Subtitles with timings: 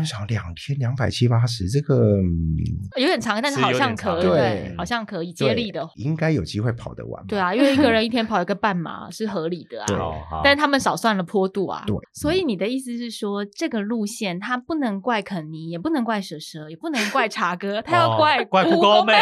[0.00, 2.16] 刚想两天两百七八十，这个
[2.96, 7.22] 有点长，但是好像可以，对，好像可以接力的，应该有机会跑得完。
[7.26, 10.40] 对啊，因为一个人 一天跑一个半马是合理的啊。
[10.42, 11.84] 但是他们少算了坡度啊。
[11.86, 19.04] 对，所以你的意思是说，这个路线它不能怪肯尼，也不能怪蛇蛇，也不能怪茶哥， 他要怪怪故宫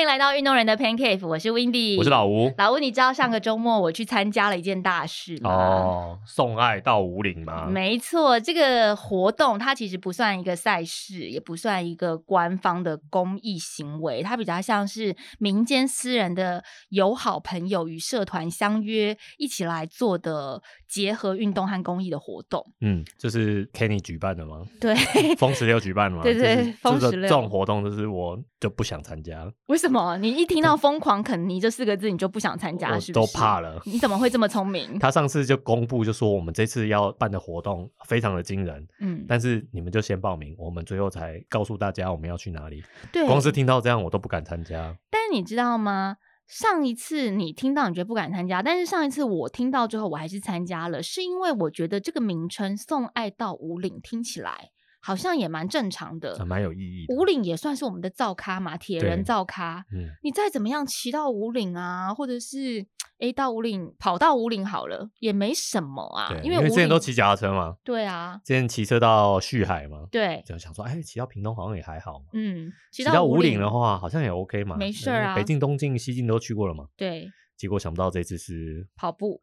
[0.00, 2.50] 欢迎来到运动人的 Pancake，我是 Windy，我是老吴。
[2.56, 5.50] 老吴，你知道上个周末我去参加了一件大事吗？
[5.50, 7.66] 哦，送爱到五岭吗？
[7.66, 22.64] 没错，这个活动它其实不算一个赛事，也不算一个官方的公益行为，它比较像是民间私人的友好朋友与社团相约一起来做的结合运动和公益的活动。
[22.80, 24.62] 嗯，就是 Kenny 举办的吗？
[24.80, 24.94] 对，
[25.38, 26.22] 风十六举办的吗？
[26.24, 29.52] 对对，风十六这种活动就是我就不想参加了。
[29.66, 30.18] 为什么？
[30.18, 32.98] 你一听到“疯狂肯尼”这四个字，你就不想参加？
[32.98, 33.80] 是都怕了？
[33.86, 34.80] 你怎么会这么聪明？
[34.98, 38.84] 他上次就公布，就说我们这次要办的活动非常的惊人。
[38.98, 42.82] 嗯，但是你们就先报名，我们最后才告诉大家我们要去哪里。
[43.12, 44.96] 对，光是听到这样，我都不敢参加。
[45.08, 46.16] 但是你知道吗？
[46.50, 54.70] 上一次你听到，你觉得不敢参加，但是上一次我听到之后，我还是参加了，是因为我觉得这个名称“送爱到五岭”听起来。
[55.02, 57.06] 好像也蛮正常的，蛮有意义。
[57.08, 59.82] 五岭也算是我们的造咖嘛，铁人造咖。
[59.94, 62.86] 嗯，你再怎么样骑到五岭啊，或者是
[63.20, 66.34] 哎到五岭跑到五岭好了，也没什么啊。
[66.42, 67.76] 因为之前都骑脚踏车嘛。
[67.84, 70.06] 对啊，之前骑车到旭海嘛。
[70.10, 72.22] 对，就想说，哎，骑到屏东好像也还好。
[72.32, 75.34] 嗯，骑到五岭的话，好像也 OK 嘛，没事啊。
[75.34, 76.86] 北境、东境、西境都去过了嘛。
[76.96, 77.30] 对。
[77.56, 79.42] 结果想不到这次是跑步，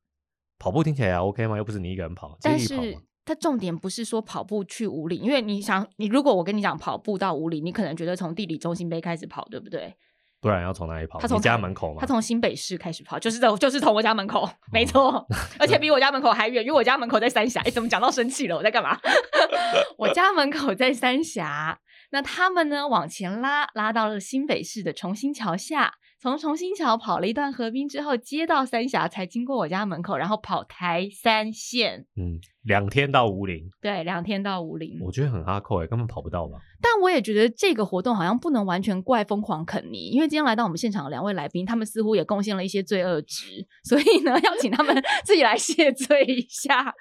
[0.57, 1.55] 跑步听起来 OK 吗？
[1.55, 2.97] 又不是你一个人跑，但是。
[3.23, 9.93] 它重点不是说跑步去五岭，因为你想，你如果我跟你讲跑步到五岭，你可能觉得从地理中心碑开始跑，对不对？
[10.39, 11.19] 不然要从哪里跑？
[11.19, 11.97] 他从家门口吗？
[11.99, 15.25] 他从新北市开始跑，就是在就是从我家门口，没错，
[15.59, 17.61] 而且比我家门口还远，因为我家门口在三峡。
[17.65, 18.55] 哎，怎么讲到生气了？
[18.55, 18.97] 我在干嘛？
[19.97, 21.79] 我家门口在三峡，
[22.11, 25.93] 那他们呢往前拉，拉到了新北市的重新桥下。
[26.27, 32.05] 从重新桥跑了一段河滨之后，接到三峡才经过我家门口，然后跑台三线。
[32.17, 33.63] 嗯，两天到五岭。
[33.81, 34.99] 对，两天到五岭。
[35.01, 36.57] 我觉得很阿扣哎，根本跑不到吧？
[36.81, 44.93] 但我也觉得这个活动好像不能完全怪疯狂肯尼，因为今天来到我们现场的两位来宾，他们似乎也贡献了一些罪恶值，所以呢，要请他们
[45.23, 46.93] 自己来谢罪一下。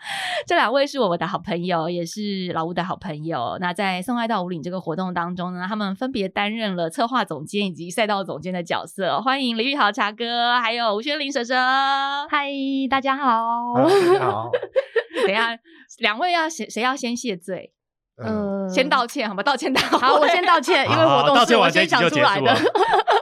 [0.46, 3.58] 这两位是我们的好朋友，也是老吴的好朋友。
[3.60, 9.15] 那在送爱到五岭这个活动当中呢，他们分别担任了策划总监以及赛道总监的角色。
[9.22, 11.56] 欢迎李玉豪茶哥，还有吴轩林婶婶。
[12.28, 12.50] 嗨，
[12.90, 13.74] 大家好。
[14.20, 14.50] 好。
[15.26, 15.56] 等下，
[15.98, 17.72] 两位要谁谁要先谢罪？
[18.22, 19.42] 呃，先道歉好吗？
[19.42, 22.54] 道歉道好，我先道歉， 因为活动是我先想出来的。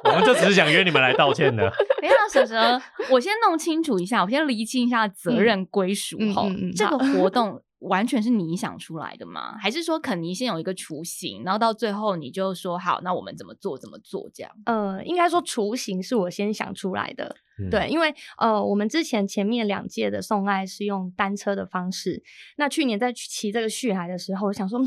[0.05, 1.63] 我们就只是想约你们来道歉的。
[2.01, 6.45] 等下，婶婶，我先弄清楚一下，我先厘清一下责任归属哈。
[6.77, 9.57] 这个活动完全是你想出来的吗？
[9.59, 14.53] 还是说肯尼先有一个雏形，然后到最后你就说好，那我们怎么做怎么做这样？
[14.67, 17.37] 呃，应该说雏形是我先想出来的。
[17.71, 22.21] 对，因为呃，我们之前前面两届的送爱是用单车的方式，
[22.57, 24.81] 那去年在骑这个续海的时候，我想说，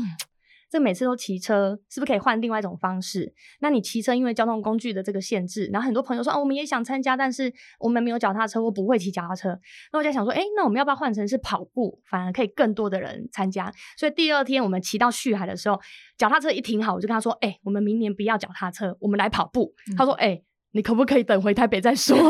[0.70, 3.32] 这每次都骑车，是不是可以换另外一种方式？
[3.60, 9.58] 那你骑车，因为交通工具的这个限制，然后很多朋友说，哦，我们也想参加，但是我们没有脚踏车，我不会骑脚踏车。
[9.92, 13.72] 那我在想说，哎，那我们要不要换成是跑步，反而可以更多的人参加？
[13.96, 15.80] 所以第二天我们骑到旭海的时候，
[16.16, 19.74] 脚踏车一停好，我就跟他说，哎，我们明年不要脚踏车，我们来跑步。
[19.96, 20.42] 他说，哎。
[20.78, 22.16] 你可不可以等回台北再说？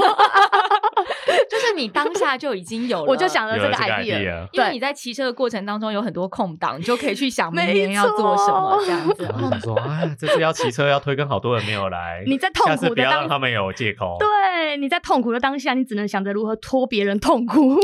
[1.51, 9.25] 就是你当下就已经有了， 我就想了这个 idea，因为你在骑车的过程当中有很多空档，你就可以去想明年要做什么这样子。
[9.51, 14.17] 想说，哎，这次要骑车要推跟好多人没有来，你在痛苦的当他们有借口。
[14.19, 17.77] 对，你在痛苦的当下，你只能想着如何拖别人痛苦，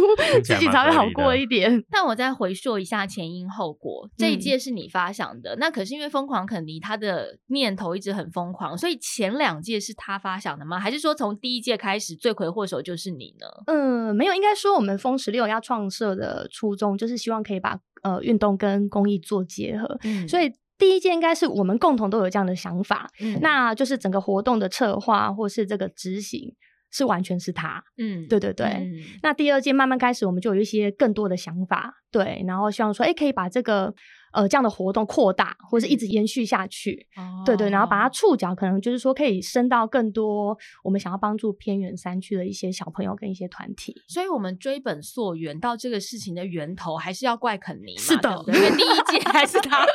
[0.43, 1.83] 自己才会好过一点。
[1.91, 10.79] 但我再回溯一下前因后果，这一届是你发想的，那可是因为疯狂肯尼他的念头一直很疯狂，所以前两届是他发想的吗？
[10.79, 13.47] 还是说从第一届开始罪魁祸首就是你呢？
[13.67, 19.99] 嗯，没有，应该说我们风十六要创设的初衷就是希望可以把呃运动跟公益做结合，
[20.29, 23.09] 所以第一届应该是我们共同都有这样的想法，
[23.41, 26.55] 那就是整个活动的策划或是这个执行
[26.91, 28.89] 是完全是他，嗯，对对对。
[29.23, 33.95] 那第二届慢慢开始，我们就有一些更多的想法，对，然后希望说，哎，可以把这个
[34.35, 37.07] 呃这样的活动扩大，或者一直延续下去。
[37.47, 43.95] 对对，然后把它触角，可能就是说可以伸到更多我们想要帮助偏远山区的一些小朋友跟一些团体。
[44.09, 47.97] 所以，我们追本溯源到这个事情的源头，还是要怪肯尼。
[47.97, 49.87] 是的，因为第一届还是他。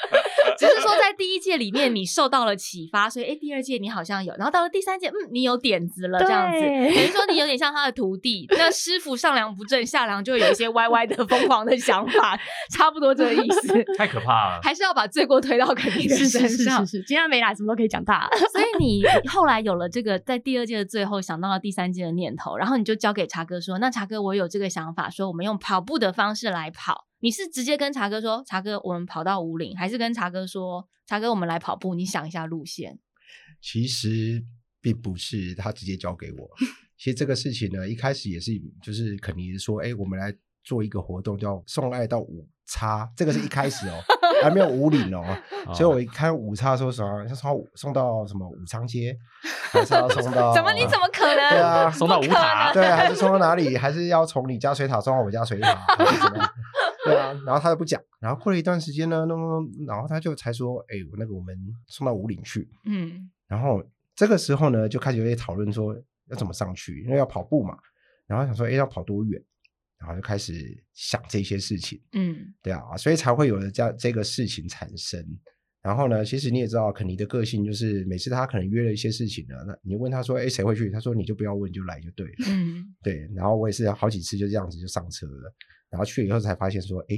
[0.58, 8.46] 只是说在第一届里面你受到了启发，所以哎，第二届你好像有，然后到了第三届，嗯，你有点子了，这样子，等于说你有点像他的徒弟。
[8.50, 12.38] 那师傅上梁不正下梁，就有一些歪歪的疯狂的想法，
[12.72, 13.84] 差不多这个意思。
[13.98, 16.86] 太可怕了，还是要把罪过推到肯定的身上。
[16.86, 18.30] 是是是，今天没来，什么都可以讲大。
[18.54, 33.00] 所以你后来有了这个，在第二届的最后想到了第三届的念头，然后你就交给茶哥说：“那茶哥，我有这个想法，说我们用跑步的方式来跑。”你是直接跟茶哥说：“茶哥，我们跑到五岭，还是跟茶哥说：‘茶哥，我们来跑步？’你想一下路线。”
[33.62, 34.42] 其实
[34.80, 36.50] 并不是他直接交给我。
[36.98, 38.52] 其实这个事情呢，一开始也是
[38.82, 40.34] 就是肯尼说：“哎，我们来
[40.64, 44.00] 做一个活动，叫送爱到五叉。”这个是一开始哦，
[44.42, 45.24] 还没有五岭哦。
[45.74, 49.16] 所以我一看五叉说什么，要送送到什么武昌街，
[49.72, 50.54] 还是要送到？
[50.56, 50.72] 怎么？
[50.74, 51.50] 你怎么可能？
[51.50, 52.72] 对啊， 送到五塔？
[52.74, 53.78] 对，还是送到哪里？
[53.78, 55.78] 还是要从你家水塔送到我家水塔？
[57.06, 61.56] 对啊，然后他就不讲，然后过了一段时间呢，弄弄然后他就才说，哎，那个我们
[61.88, 63.82] 送到五岭去，嗯，然后
[64.16, 65.96] 这个时候呢，就开始有些讨论说
[66.30, 67.78] 要怎么上去，因为要跑步嘛，
[68.28, 69.42] 然后想说，哎，要跑多远，
[70.00, 75.24] 然后就开始想这些事情，嗯，对啊，所以才会有了这这个事情产生。
[75.82, 80.90] 然后呢，其实你也知道，肯尼的个性就是每次他可能约了一些事情呢，那你问他说，哎，谁会去？
[80.90, 83.30] 他说你就不要问，就来就对了，嗯，对。
[83.34, 85.54] 然后我也是好几次就这样子就上车了。
[85.90, 87.18] 然后去了以后才发现说，哎，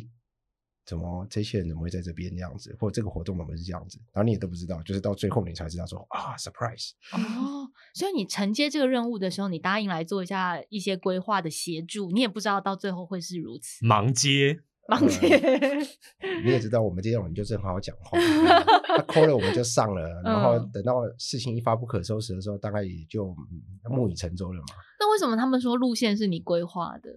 [0.86, 3.98] 怎么这些人怎么会在这边这样子，或者这个活动怎么是这样子？
[4.14, 6.92] 然后你也都不知道，就是到最后你才知道说啊，surprise。
[7.14, 7.61] 哦，
[7.94, 13.86] 所以你承接这个任务的时候，你答应来做一下一些规划的协助，你也不知道到最后会是如此。
[13.86, 15.40] 忙接，忙接。
[16.44, 18.18] 你也知道，我们这种人就是很好讲话，
[18.98, 23.36] 他扣了我们就上了，然后等到事情一发不可收拾的时候，大概也就
[23.90, 24.76] 木已成舟了嘛。
[25.00, 27.10] 那为什么他们说路线是你规划的？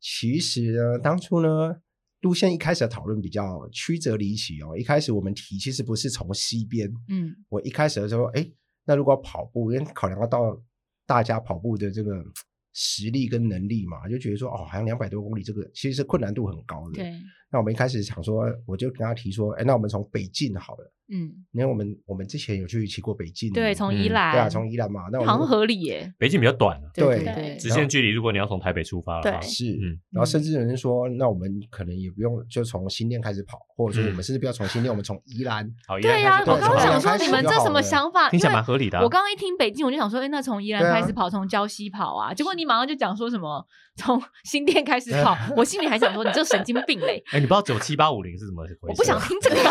[0.00, 1.76] 其实呢，当初呢，
[2.20, 4.76] 路线一开始的讨论比较曲折离奇哦。
[4.76, 8.48] 一开始我们提其实不是从西边，嗯，我一开始的时候，哎，
[8.84, 10.60] 那如果跑步，因为考量到
[11.06, 12.24] 大家跑步的这个
[12.72, 16.94] 实力跟能力嘛，就觉得说，哦，好像两百多公里，这个其实是困难度很高的。
[16.96, 17.12] 对。
[17.52, 20.92] 那我们一开始想说，我就跟他提说，哎，那我们从北进好了。
[21.14, 26.10] 嗯，因为我们我们之前有去骑过北进，对，从宜兰，对啊，从宜兰嘛，那好像合理耶。
[26.16, 35.68] 北进比较短，对对，直线距离，如果你要从台北出发的话，是，嗯，然后甚至有人说，那我们可能也不用就从新店开始跑，或者说我们甚至不要从新店，我们从宜兰，
[36.00, 38.30] 对呀，我刚刚想说你们这什么想法？
[38.30, 38.98] 听起来蛮合理的。
[39.02, 43.62] 我刚刚一听北进，我就想说，哎，那从宜兰开始跑，从礁溪跑啊，结果你马上就讲说什么
[43.96, 47.22] 从新店开始跑，我心里还想说，你这神经病嘞！
[47.42, 48.78] 哎，你不知道九七八五零是怎么回事？
[48.82, 49.56] 我不想听这个。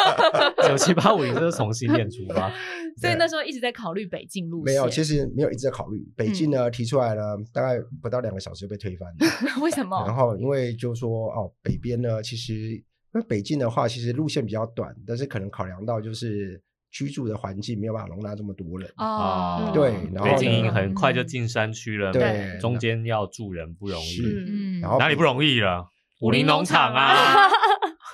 [0.66, 2.50] 九七八五零是从新店出发，
[3.00, 4.74] 所以那时候一直在考虑北进路线。
[4.74, 6.70] 没有，其实没有一直在考虑北进呢。
[6.70, 9.60] 提出来了，大概不到两个小时就被推翻了。
[9.62, 10.02] 为什么？
[10.06, 12.82] 然后因为就说哦，北边呢，其实因
[13.12, 16.60] 为北进的话，其实路线比较短，但是可能考量到就是
[16.90, 19.70] 居住的环境没有办法容纳这么多人哦。
[19.74, 25.86] 对，然后北京很快就进山区了，对，中间要住人不容易，嗯，然后哪里不容易了？
[26.20, 27.48] 武林农场啊。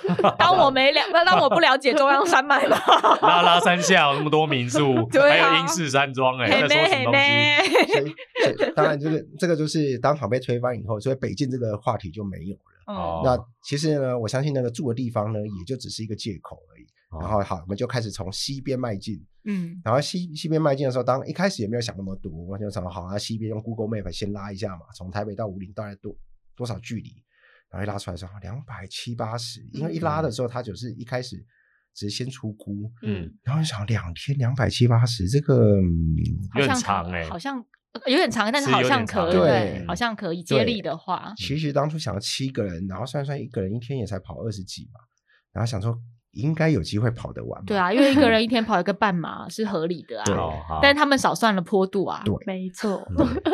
[0.39, 2.77] 当我没了，那当我不了解中央山脉吗？
[3.23, 8.15] 拉拉山下有那么多民宿， 还有英式山庄，哎，在说什么东西？
[8.77, 12.95] 当然，这个这个就是当场被推翻以后，所以北进这个话题就没有了。
[12.95, 16.87] 哦，那其实呢，我相信那个住的地方呢，也就只是一个借口而已。
[17.19, 19.17] 然后好，我们就开始从西边迈进。
[19.45, 26.15] 嗯，然后西西边迈进的时候，当一开始也没有想那么多，我就想好啊，西边用 Google Map 先拉一下嘛，从台北到武林大概多
[26.55, 27.11] 多少距离？
[27.71, 31.37] 然后一拉出来说两百七八十，因为一拉的时候，他就是一开始
[31.95, 35.81] 只是先出估，嗯，然后想两天两百七八十，这个
[36.55, 37.57] 有点长哎，好像
[38.07, 45.01] 有点长，但是好像可以，好像可以接力的话，其实当初想要七个人，然后算算一个人一天也才跑二十几嘛，
[45.53, 45.99] 然后想说。
[46.37, 47.65] 应该有机会跑得完。
[47.65, 50.79] 对啊，因为一个人 一天跑一个半马是合理的啊。
[50.81, 52.23] 但是他们少算了坡度啊。
[52.25, 53.07] 对，没 错。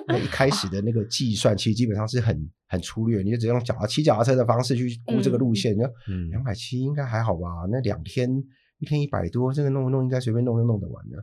[0.07, 2.37] 那一开始的那个计算，其实基本上是很
[2.69, 5.75] 很粗略，你就只用脚骑脚踏车的方式去估这个路线。
[5.75, 5.89] 你说
[6.31, 7.49] 两百七应该还好吧？
[7.71, 8.29] 那两天
[8.79, 11.17] 一天一百多，这个弄弄应该随便弄就弄得完的。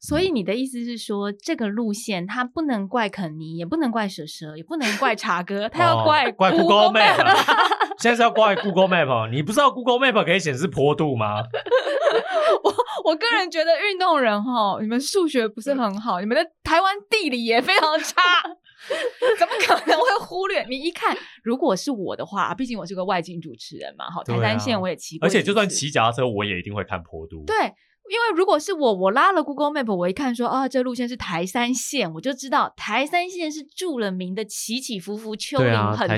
[0.00, 7.18] 所以你的意思是说，这个路线它不能怪肯尼，也不能怪蛇蛇，也不能怪茶哥，他要怪怪 Google Map。
[7.98, 11.42] 现在是要挂 Google Map，你不知道 Google Map 可以显示坡度吗？
[12.62, 12.74] 我
[13.04, 18.22] 我个人觉得运动人哈，你们数学不是很好，你们的台湾地理也非常差。
[19.38, 20.64] 怎么可能会忽略？
[20.68, 27.44] 你一看，如果是我的话，毕竟我是个外景主持人嘛，好，台山线我也骑过，而且就算骑脚踏车，我也一定会看坡度。
[27.44, 27.54] 对，
[28.10, 36.08] 因为如果是我，我拉了 Google Map，我一看说啊，这路线是台山线，我就知道台山线是著了名的起起伏伏、丘陵很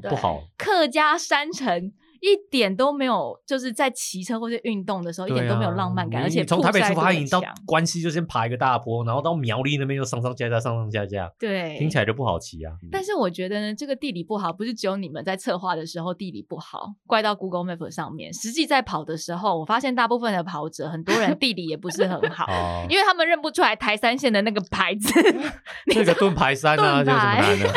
[0.00, 1.92] 多，不好，客家山城。
[2.26, 12.72] 一点都没有，就是在骑车或者运动的时候，一点都没有浪漫感，而且从台北出发，你到关西就先爬一个大坡，然后到苗栗那边又上上下下，上上下下，对，听起来就不好骑啊。
[12.90, 18.34] 但是我觉得呢，这个地理不好，不是只有你们在策划的时候地理不好，怪到 Google Map 上面。
[18.34, 22.46] 实际在跑的时候，我发现大部分的跑者，很多人地理也不是很好，
[22.90, 25.08] 因为他们认不出来台三线的那个牌子，
[25.94, 27.68] 那个盾牌山啊，就什么难的。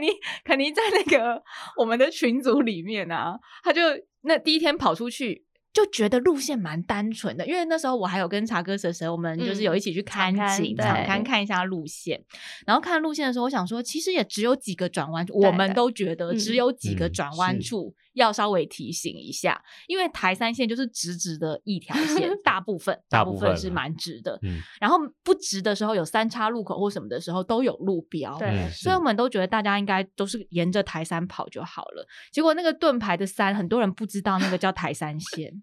[0.00, 0.06] 你，
[0.44, 1.42] 肯尼肯尼在那个
[1.76, 3.80] 我们的群组里面啊，他就
[4.22, 5.44] 那第一天跑出去。
[5.72, 12.20] 就觉得路线蛮单纯的，因为那时候我还有跟茶哥蛇蛇，我们就是有一起去看景，场看看一下路线。
[12.66, 24.38] 然后看路线的时候，我想说，其实也只有几个转弯，我们都觉得只有几个转弯处要稍微提醒一下，因为台三线就是直直的一条线， 大部分大部分是蛮直的。
[24.80, 32.06] 然后不直的时候，有三叉路口或什么的时候都有路标，对，所以我们都觉得大家应该都是沿着台三跑就好了。
[32.32, 35.62] 结果那个盾牌的山，很多人不知道那个叫台三线。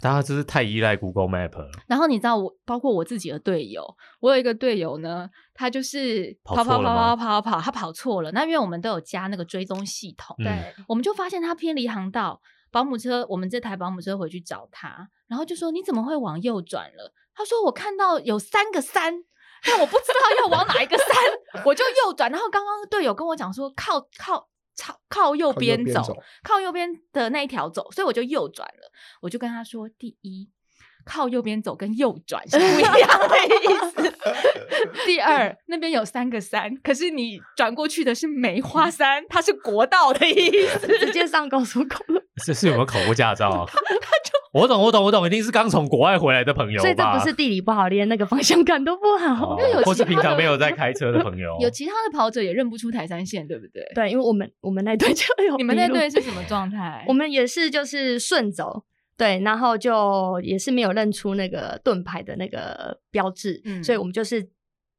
[0.00, 1.70] 大家真是太依赖 Google Map 了。
[1.86, 3.84] 然后你知道我，包括我自己的队友，
[4.20, 8.32] 我有一个队友呢，他就是跑跑跑跑跑跑，他跑错了。
[8.32, 12.40] 那因为我们都有加那个追踪系统，对，我们就发现他偏离航道。
[12.70, 17.12] 保姆车，我们这台保姆车回去找他，然后就说你怎么会往右转了？
[17.34, 19.12] 他说我看到有三个山，
[19.66, 21.06] 但我不知道要往哪一个山，
[21.66, 22.30] 我就右转。
[22.30, 24.48] 然后刚刚队友跟我讲说靠靠。
[24.76, 28.92] 靠靠右边走，靠右边的那一条走，所以我就右转了。
[29.20, 30.48] 我就跟他说：第一，
[31.04, 34.12] 靠右边走跟右转是不一样的意思。
[35.06, 42.22] 第二，那边有三个山，可是你转过去的是梅花山，它是国道的意思，直接上高速公路。
[42.44, 43.66] 是是有没有考过驾照啊？
[43.68, 53.82] 他就我懂，我懂，我懂，一定是刚从国外回来的朋友，所以这不是地理不好，连那个方向感都不好，因为有或是平常没有在开车的朋友， 有其他的跑者也认不出台山线，对不对？
[53.94, 57.04] 对，因为我们我们那队就有， 你们那队是什么状态？
[57.08, 58.84] 我们也是就是顺走，
[59.16, 64.48] 对，然后就也是没有认出那个盾牌的那个标志，所以我们就是。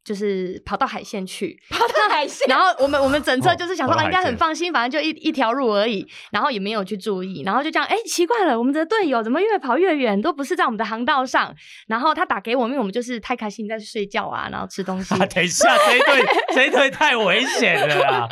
[0.04, 11.56] 就是跑到海线去，跑到海线，然后我们我们整车就是想说啊，应该很放心，反正就一一条路而已，然后也没有去注意，然后就这样，哎，奇怪了，我们的队友怎么越跑越远，都不是在我们的航道上。
[11.88, 15.18] 然后他打给我们，因为我们就是太开心在睡觉啊，然后吃东西。
[15.18, 18.28] 等一下，这一队 这一队太危险了啦！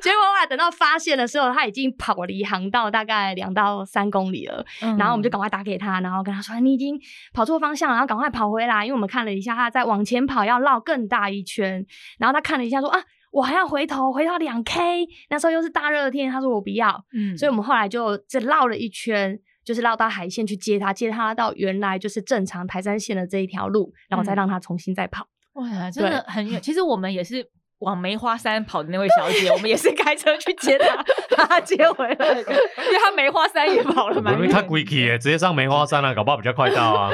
[0.00, 4.64] 结果后来等到发现的时候，他已经跑离航道大概两到三公里了。
[4.80, 6.98] 然后我们就赶快打给他，然后跟他说，你已经
[7.34, 10.82] 跑错方向，然后赶快跑回来，因为我们看了一下，他在往前跑要绕。
[10.86, 11.84] 更大一圈，
[12.18, 12.98] 然后他看了一下，说啊，
[13.32, 25.26] 我还要回头，回到两 K，那时候又是大热天，他说我不要，嗯，所以我们后来就这绕了一圈，就是绕到海线去接他，接他到原来就是正常台山线的这一条路，然后再让他重新再跑。
[25.54, 26.62] 哇，真的很远。
[26.62, 27.50] 其实我们也是。
[27.80, 30.96] 往梅花山跑的那位小姐，我们也是开车去接她，
[31.36, 34.50] 把她接回来，因为她梅花山也跑了蛮远。
[34.50, 37.10] 他 q u i c k 直接上梅花山了，搞不好比较快到啊，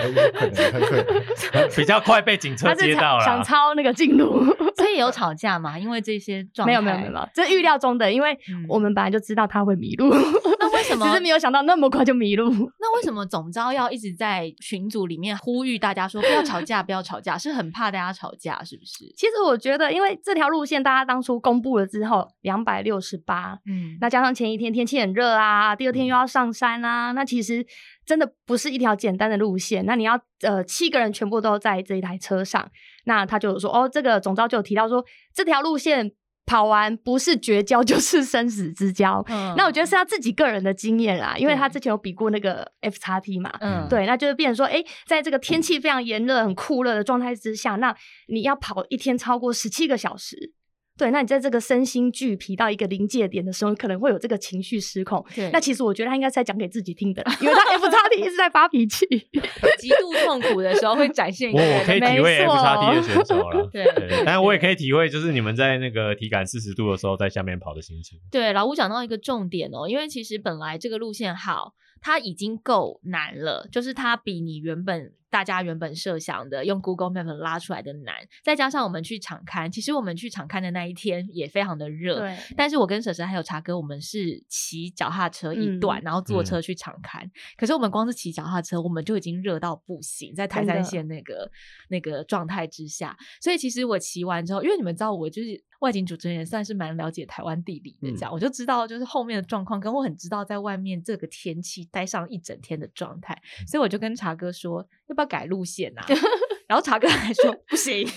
[1.75, 3.25] 比较快被警车接到了。
[3.25, 4.45] 想抄那个近路，
[4.79, 5.77] 所以有吵架嘛？
[5.77, 8.39] 因为这些状没有没有没有， 这预料中的，因为
[8.69, 10.15] 我们本来就知道他会迷路。
[10.61, 11.05] 那为什么？
[11.09, 12.49] 只是没有想到那么快就迷路。
[12.79, 19.13] 那为什么总招要一直在群组里面呼吁大家说不要吵架，不要吵架，是很怕大家吵架，是不是？
[19.17, 20.52] 其实我觉得，因为这条。
[20.53, 27.67] 路线大家当初公布了之后，两百六十八，嗯，那加上前一天天气很热啊，第二天又要上山啊，那其实
[28.07, 29.85] 真的不是一条简单的路线。
[29.85, 32.71] 那你要呃七个人全部都在这一台车上，
[33.07, 35.05] 那他就说哦，这个总招就有提到说
[35.35, 36.13] 这条路线
[36.53, 39.25] 跑完不是绝交就是生死之交。
[39.57, 47.97] 那我觉得是他自己个人的经验啦，因为他之前有比过那个 F 叉 T 嘛，嗯，对，那就是变成说，哎，在这个天气非常炎热、很酷热的状态之下，那
[48.29, 50.53] 你要跑一天超过十七个小时。
[50.99, 55.25] 对，那你在这个身心俱疲到一个临界点的时候，可能会有这个情绪失控。
[55.35, 59.07] 对，那其实我觉得他应该是在讲给自己听的，因为他 F 叉 T 一直在发脾气，
[59.81, 61.51] 极度痛苦的时候会展现。
[61.51, 63.85] 我我可以体会 F 叉 T 的选手了， 对，
[64.25, 68.19] 但是我也可以体会，就是你们在那个体感四十度的时候在下面跑的心情。
[68.31, 75.13] 对，老吴讲到一个重点哦，因为其实本来这个路线好，它已经够难了，就是它比你原本。
[75.33, 82.19] 大家原本设想的用 Google Map 拉出来的难，再加上我们去场刊，其实我们去场刊的那一天也非常的热。
[82.19, 82.37] 对。
[82.55, 87.27] 但是我跟婶婶还有茶哥，我们是骑脚踏车一段，然后坐车去场刊。
[87.57, 91.51] 可是我们光是骑脚踏车，我们就已经热到不行，在台山县那个
[91.89, 93.17] 那个状态之下。
[93.41, 103.41] 所以其实我骑完之后，因为你们知道我就是外景主持人，也算是蛮了解台湾地理的，这样我就知道就是后面的状况，跟我很知道在外面这个天气待上一整天的状态。
[103.67, 106.05] 所以我就跟茶哥说，要不要改路线啊？
[106.67, 108.09] 然后查哥还说 不行，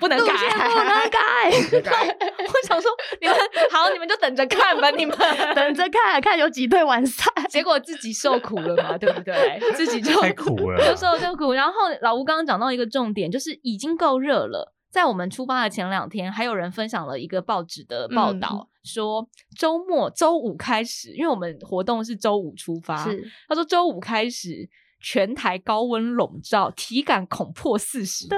[0.00, 2.16] 不能改，不能改。
[2.38, 3.36] 我想说，你们
[3.70, 5.16] 好，你们就等着看吧，你们
[5.54, 7.24] 等着看看有几队完赛。
[7.48, 9.60] 结果自己受苦了嘛，对不对？
[9.74, 11.52] 自己就太苦了，就受就苦。
[11.52, 14.72] 然后老吴刚刚讲到一个重点，就是已经够热了。
[14.90, 23.04] 在我们出发的前两天，还有人分享了一个报纸的报道，说周末周五开始，因为我们活动是周五出发，
[23.48, 24.68] 他说周五开始
[25.04, 28.36] 全台高温笼罩，体感恐破四十度。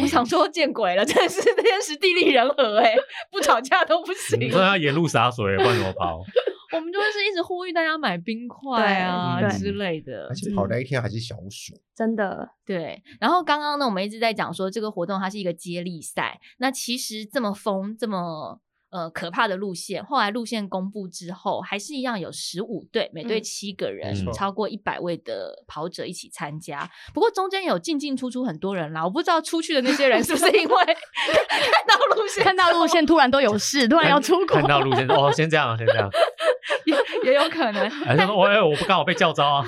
[0.00, 2.96] 我想说见鬼了，真的是天时地利人和哎，
[3.30, 4.40] 不吵架都不行。
[4.40, 6.18] 你说要沿路洒水，不然怎么跑？
[6.72, 13.00] 我们就是一直呼吁大家买冰块啊之类的，而且跑那一天还是小暑，真的对。
[13.20, 18.58] 然后刚刚呢，我们一直在讲说这个活动它是一个接力赛，那其实这么疯这么。
[18.96, 20.02] 呃，可怕的路线。
[20.02, 26.90] 后来路线公布之后，还是一样有十五队，每队七个人，超过一百位的跑者一起参加。
[27.12, 34.56] 不过中间有进进出出很多人啦，我不知道出去的那些人是不是因为 看到路线，看到路线突然都有事，突然要出国。
[34.56, 36.08] 看到路线哦，先这样，先这样，
[36.86, 37.90] 也也有可能。
[38.00, 39.66] 还是说，我我不刚好被叫招啊，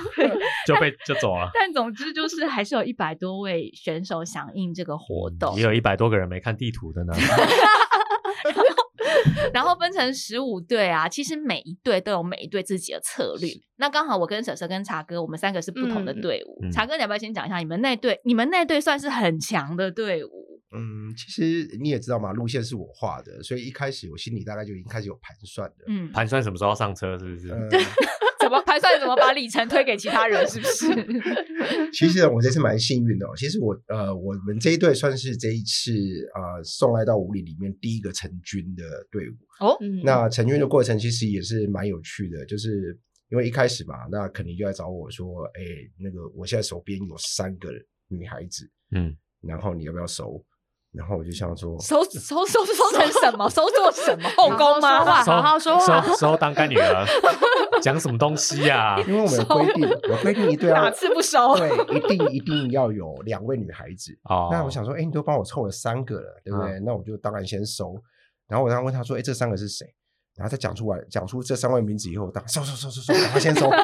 [0.65, 1.51] 就被就走了。
[1.53, 7.13] 但总之就是，还是有一百多位选手响应这个活动，也有一百多个人没看地图的呢。
[9.53, 13.51] 然后分成十五队啊，其实每一队都有每一队自己的策略。
[13.77, 16.71] 那刚好我跟舍舍跟茶哥，我们三个是不同的队伍。
[16.71, 18.19] 茶哥，你要不要先讲一下你们那队？
[18.25, 20.29] 你们那队算是很强的队伍。
[20.71, 25.85] 嗯，其实你也知道嘛，路线是我画的，所以一开始我心里大概就已经开始有盘算的。
[25.87, 27.47] 嗯，盘算什么时候上车，是不是？
[28.39, 28.99] 怎么盘算？
[28.99, 30.47] 怎么把里程推给其他人？
[30.47, 30.87] 是不是？
[31.91, 33.27] 其实我这次蛮幸运的。
[33.37, 35.91] 其实我呃，我们这一队算是这一次
[36.33, 39.33] 呃送来到五里里面第一个成军的队伍。
[39.59, 42.97] 哦，那成军的过程其实也是蛮有趣的，就是
[43.29, 45.61] 因为一开始嘛，那肯定就来找我说，哎，
[45.99, 47.69] 那个我现在手边有三个
[48.07, 50.43] 女孩子，嗯，然后你要不要收？
[50.91, 53.47] 然后我就想说，收收收收成什么？
[53.49, 54.27] 收做什么？
[54.35, 55.05] 后宫吗？
[55.23, 57.05] 好好说话，收收当干女儿，
[57.81, 58.99] 讲什么东西呀？
[59.07, 61.55] 因为我们规定，我规定一对啊，哪次不收？
[61.57, 64.17] 对，一定一定要有两位女孩子。
[64.23, 66.79] 哦，那我想说，哎，你都帮我凑了三个了，对不对？
[66.79, 67.95] 那我就当然先收。
[68.47, 69.85] 然后我当时问他说，哎，这三个是谁？
[70.35, 73.69] 然后他讲出来，讲出这三位名字以后，当收收收收收，赶快先收。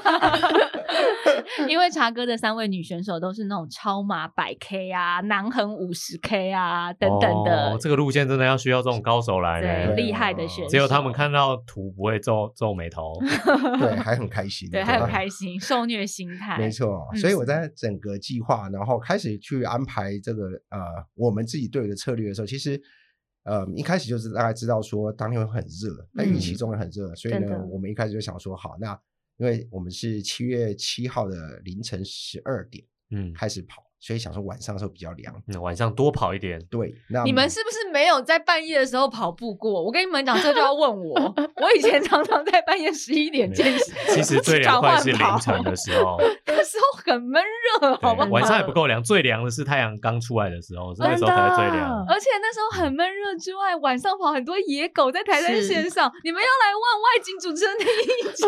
[1.67, 10.69] 因为茶哥的三位女选手都是那种超马百 K 啊、南横五十 K 啊等等的，这个路线真的要需要这种高手来，对，厉害的选手。
[10.69, 13.13] 只有他们看到图不会皱皱眉头，
[13.79, 16.57] 对，还很开心，对，还很开心，受虐心态。
[16.57, 20.79] 没错，所以我在整个计划，然后开始去安排这个呃
[21.15, 22.81] 我们自己队的策略的时候，其实
[23.43, 28.99] 呃一开始就是大概知道说当天会很热，那预期中也很热，所以呢，我们一开始就想说好那。
[29.37, 33.84] 因为我们是七月七号的凌晨十二点，嗯，开始跑。
[34.05, 36.63] 所以想说晚上的时候比较凉，晚上多跑一点。
[36.69, 39.81] 对，那你们是不是没有在半夜的时候跑步过？
[39.83, 41.15] 我跟你们讲，这就要问我。
[41.57, 47.41] 我以前常常在半夜十一点健身，其实最凉快是凌晨的时候， 那时候很闷
[47.81, 48.27] 热，好吗？
[48.29, 52.05] 晚上也不够凉，最凉的是太阳刚出来的时候，那时候才最凉。
[52.07, 58.47] 而且那时候很闷热之外，晚上跑很多野狗在台山线上，你们要来问外景主持人的意见。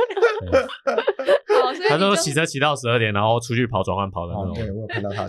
[1.60, 4.54] 好，他说骑车骑到十二点，然后出去跑转换跑的那种。
[4.54, 5.28] 对我有看到他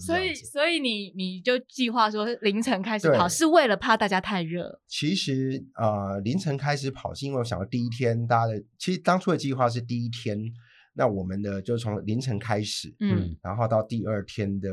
[0.00, 0.34] 所以。
[0.34, 4.80] 所以你你就计划说凌晨开始跑，是为了怕大家太热。
[4.86, 10.38] 其实呃，凌晨开始跑是因为我想到第一天大家的，其实当初的计划是第一天，
[10.94, 14.70] 那我们的就从凌晨开始，嗯，然后到第二天的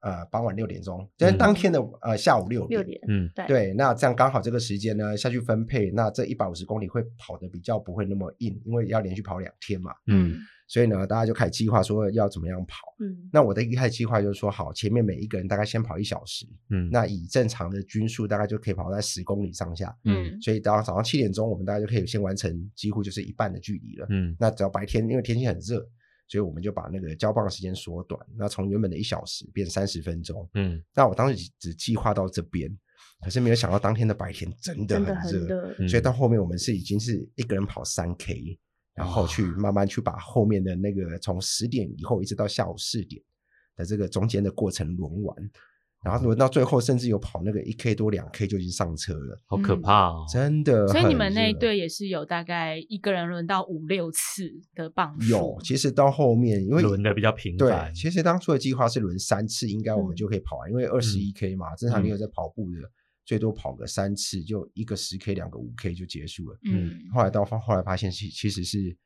[0.00, 10.36] 呃傍晚六点钟，就是当天的呃下午六六点，嗯，对对，那这样刚好这个时间呢下去分配，那这一百五十公里会跑的比较不会那么硬，因为要连续跑两天嘛，嗯。
[10.70, 12.76] 所以呢，大家就开始计划说要怎么样跑。
[13.00, 16.46] 嗯，那我的一开始计划就是说，好，前面每一个人大概先跑一小时。
[16.68, 19.92] 嗯，那以正常的均速，大概就可以跑在十公里上下。
[20.04, 24.06] 嗯，所以到早上七点钟，我们大概就可以先完成几乎就是一半的距离了。
[24.10, 25.84] 嗯，那只要白天，因为天气很热，
[26.28, 30.48] 所以我们就把那个交棒的时间缩短，那从原本的一小时变三十分钟。
[30.54, 32.70] 嗯，那我当时只计划到这边，
[33.24, 38.56] 可是没有想到当天的白天真的很热，所以到后面我们是已经是一个人跑三 K。
[39.00, 43.22] 然后去慢慢去把后面的那个从十点以后一直到下午四点，
[43.76, 45.50] 的这个中间的过程轮完。
[46.02, 50.24] 然后轮到最后，甚至有跑那个一 K 多两 K 就已经上车了，好可怕哦！
[50.32, 50.88] 真的。
[50.88, 55.30] 所以你们那一队也是有大概一个人轮到五六次的棒数。
[55.30, 57.92] 有，其实到后面因为轮的比较频繁。
[57.92, 62.90] 对，其实当初的计划是轮三次，应该我们就可以跑完，因为二十一 K 嘛，正常你有在跑步的，
[63.24, 66.58] 最多跑个三次，就一个十 K，两个五 K 就结束了。
[66.64, 67.00] 嗯。
[67.12, 68.96] 后来到后来发现，其其实是。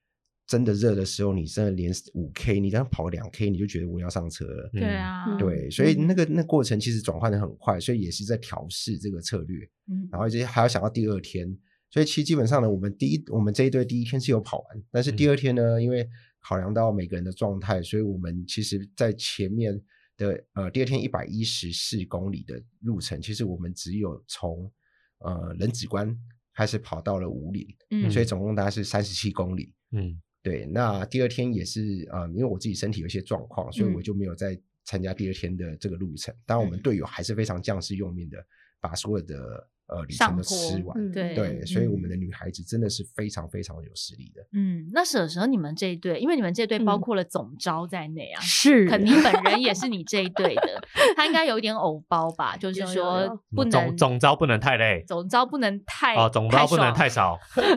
[0.46, 4.68] 真的热的时候，你真的连五 K，你这样跑两 K，你就觉得我要上车了。
[4.74, 9.66] 对啊，对，所以那个那过程其实转换的很快，所以也是在调试这个策略。
[9.88, 11.48] 嗯，然后这些还要想到第二天，
[11.88, 16.06] 所以其实基本上呢，我们第一我们这一队第一天是有跑完，但是第二天呢，因为
[16.40, 19.80] 考量到每个人的状态，所以我们其实在前面
[20.16, 24.70] 的呃第二天一百一十四公里的路程，其实我们只有从
[25.18, 26.16] 呃人子关
[26.54, 30.20] 开始跑到了五岭，嗯，所以总共大概是三十七公里，嗯。
[30.42, 36.34] 对，那第二天也是啊，因为我自己身体有一些状况，所以我就没有再参加第二天的这个路程。
[36.44, 38.46] 当然，我们队友还是非常将士用命的，
[38.80, 39.68] 把所有的。
[39.86, 44.40] 呃，里程的吃完，对对，所以我们的女孩子真的是非常非常有实力的。
[44.52, 50.82] 嗯，那舍舍你们这一队，因为你们这一队包括了总招在内啊，是肯尼本人也是你这一队的，
[51.14, 52.56] 他应该有一点偶包吧？
[52.56, 57.38] 就是说不能总总招不能太累，总招不能太哦，总招不能太少。
[57.54, 57.76] 对，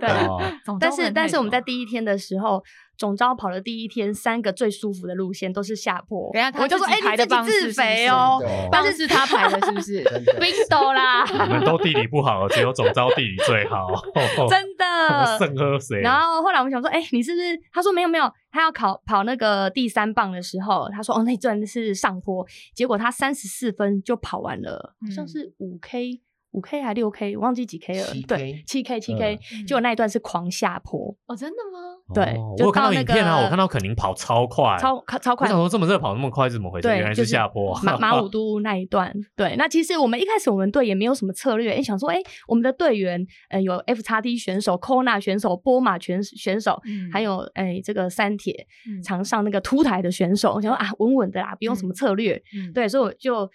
[0.80, 2.64] 但是但是我们在第一天的时候。
[2.98, 6.32] 总招跑的第一天，三个最舒服的路线都是下坡。
[6.34, 10.04] 等下我就说，哎，你自己自肥哦，但是是他排的是不是？
[10.40, 13.88] 冰斗啦， 你们都地理不好，只有总招地理最好。
[14.50, 15.38] 真的。
[15.38, 16.02] 剩喝水。
[16.02, 17.60] 然后后来我们想说，哎，你是不是？
[17.72, 26.22] 他说没有没有，他要考跑那个第三棒的时候，他说哦，那段是上坡，结果他三十四分就跑完了，好像是五 K。
[26.52, 28.08] 五 K 还六 K，我忘记几 K 了。
[28.28, 31.16] 对，七 K 七 K，结果那一段是狂下坡。
[31.28, 31.97] 哦，真的吗？
[32.14, 35.46] 对，我看到影片啊，我看到肯宁跑超快，超超快。
[35.46, 36.88] 我想说这么热跑那么快，怎么回事？
[36.88, 37.78] 原来是下坡。
[37.84, 39.56] 马 马武都那一段，对。
[39.58, 42.18] 那其实我们一开始我们队也没有什么策略，哎，想说，哎，
[42.48, 48.66] 我们的队员，呃，有 F 叉 D 选手、Kona 选手、波马选选手，还有哎这个三铁
[49.04, 52.42] 常上那个凸台的选手，我想说啊，稳稳的啦，不用什么策略。
[52.74, 53.50] 对，所以我就。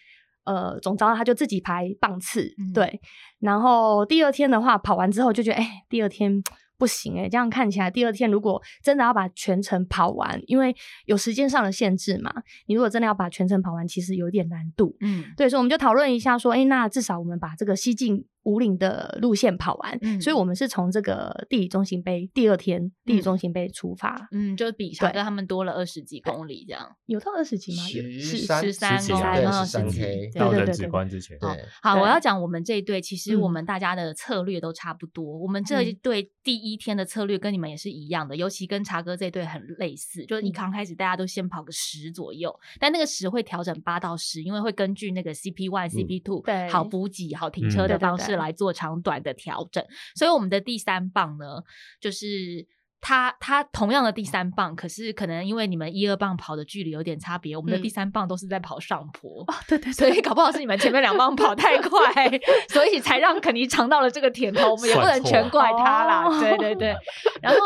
[0.44, 3.00] 呃，总招他就自己排棒次，对。
[3.38, 6.42] 然后第二天的话，跑完之后就觉得，哎，第二天
[6.82, 12.34] 不行哎，这样看起来，第二天如果真的要把全程跑完，因为有时间上的限制嘛，
[12.66, 14.96] 你如果真的要把全程跑完，其实有点难度。
[15.00, 18.24] 嗯，对，所以我们就讨论一下，说，哎，那至少我们把这个西进。
[18.44, 27.82] 五岭的路线跑完，所以我们是从这个地理中心杯第二天地理中心杯出发，嗯，就比查哥他们多了二十几公里这样，有到二十几吗？
[27.84, 31.38] 十三十三公十三 K 到人子关之前。
[31.82, 35.38] 好，我要讲我们这一队，其实我们大家的策略都差不多。
[35.38, 49.84] 我们这一队第一天的策略跟你们也是一样的，尤其跟茶哥这队很类似，就是你刚开始大家都先跑个十左右，但那个十会调整八到十，因为会根据那个 CP one、CP two 好补给、好停车的方式来做长短的调整。
[50.14, 51.62] 所以我们的第三棒呢，
[52.00, 52.66] 就是。
[53.04, 62.00] 他他同样的第三棒，可是可能因为你们一二棒跑的距离有点差别，我们的第三棒都是在跑上坡，对对，所以搞不好是你们前面两棒跑太快，
[62.70, 64.70] 所以才让肯尼尝到了这个甜头。
[64.70, 66.94] 我们也不能全怪他啦，对对对。
[67.42, 67.58] 然后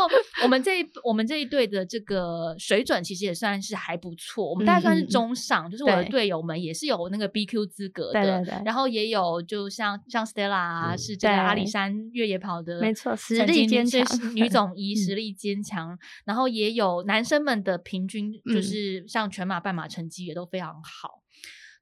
[0.43, 14.01] 我们这我们这一队的这个水准其实也算是还不错，我们大概算是中上，就是我的队友们也是有那个 BQ 资格的，然后也有就像像 Stella 啊，是这个阿里山越野跑的，没错，实力坚强
[14.35, 15.26] 女总 一实力。
[15.33, 21.23] 坚强，然后也有男生们的平均，就是像全马、半马成绩也都非常好。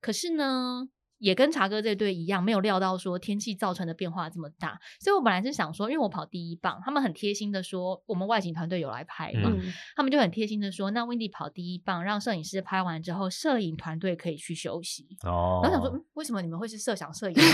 [0.01, 4.79] 可是呢，也跟茶哥这队一样，没有料到说天气造成的变化这么大。
[5.01, 9.51] 所以我本来是想说，因为我跑第一棒，他们很贴心的说，我们外景团队有来拍嘛，
[9.97, 15.07] 他们就很贴心的说，那 Wendy 跑第一棒，让摄影师拍完之后，摄影团队可以去休息。
[15.23, 17.37] 哦，然后想说，为什么你们会是摄想摄影？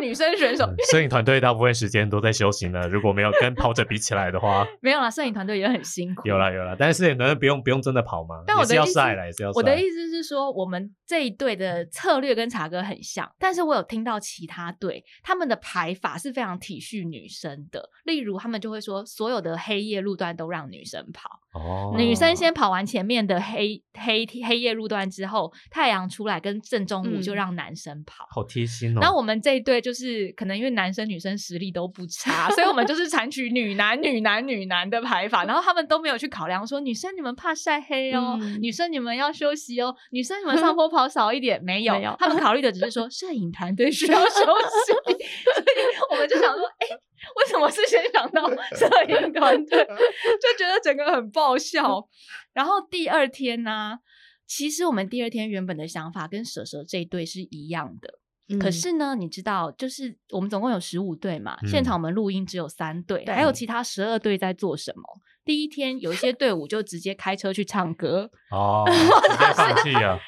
[0.00, 2.86] 女生选手，摄影团队大部分时间都在休息呢。
[2.88, 6.28] 如果没有跟跑者比起来的话， 没有啦，摄影团队也很辛苦。
[6.28, 8.44] 有啦有啦，但是摄影团队不用不用真的跑吗？
[8.46, 17.88] 但我的意思也是要我的意思是说，我们这一队的策略跟茶哥很像，但是我有听到其他队他们的排法是非常体恤女生的。
[18.04, 28.94] 例如，他们就会说，所有的黑夜路段都让女生跑，哦，女生先跑完前面的黑黑黑夜路段之后，太阳出来跟正中午就让男生跑，好贴心。
[28.94, 28.98] 哦。
[29.00, 29.78] 那我们这一队。
[29.88, 45.16] 就是可能因为男生女生实力都不差，所以我们就是采取女男女男女男的排法，然后他们都没有去考量说女生你们怕晒黑哦，女生你们要休息哦，女生你们上 坡跑少一点，没有，他们考虑的只是说 摄影团队需要休息， 所以
[46.10, 46.86] 我们就想说，哎，
[47.36, 52.08] 为什么是先想到 摄影团队， 就觉得整个很爆笑。
[52.52, 53.98] 然后第二天呢？
[54.46, 58.18] 其实我们第二天原本的想法跟蛇蛇这一对是一样的。
[58.58, 65.02] 可是呢，你知道，就是我们总共有十五队嘛，现场我们录音只有三队，还有其他十二队在做什么？
[65.44, 70.18] 第一天有一些队伍就直接开车去唱歌， 哦，直接放弃 了，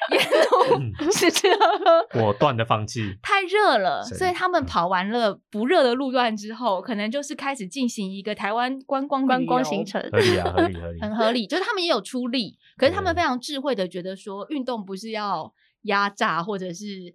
[1.11, 3.15] 吃吃喝喝，果断的放弃。
[3.21, 4.65] 太热了，所以他们？
[4.65, 11.45] 跑完了不热的路段之后，可能就是开始进行一个台湾观光观光行程， 合理啊，合理合理，很合理。
[11.47, 15.53] 就是他们也有出力，可是他们非常智慧的觉得说，运动不是要。
[15.83, 17.13] 压榨或者是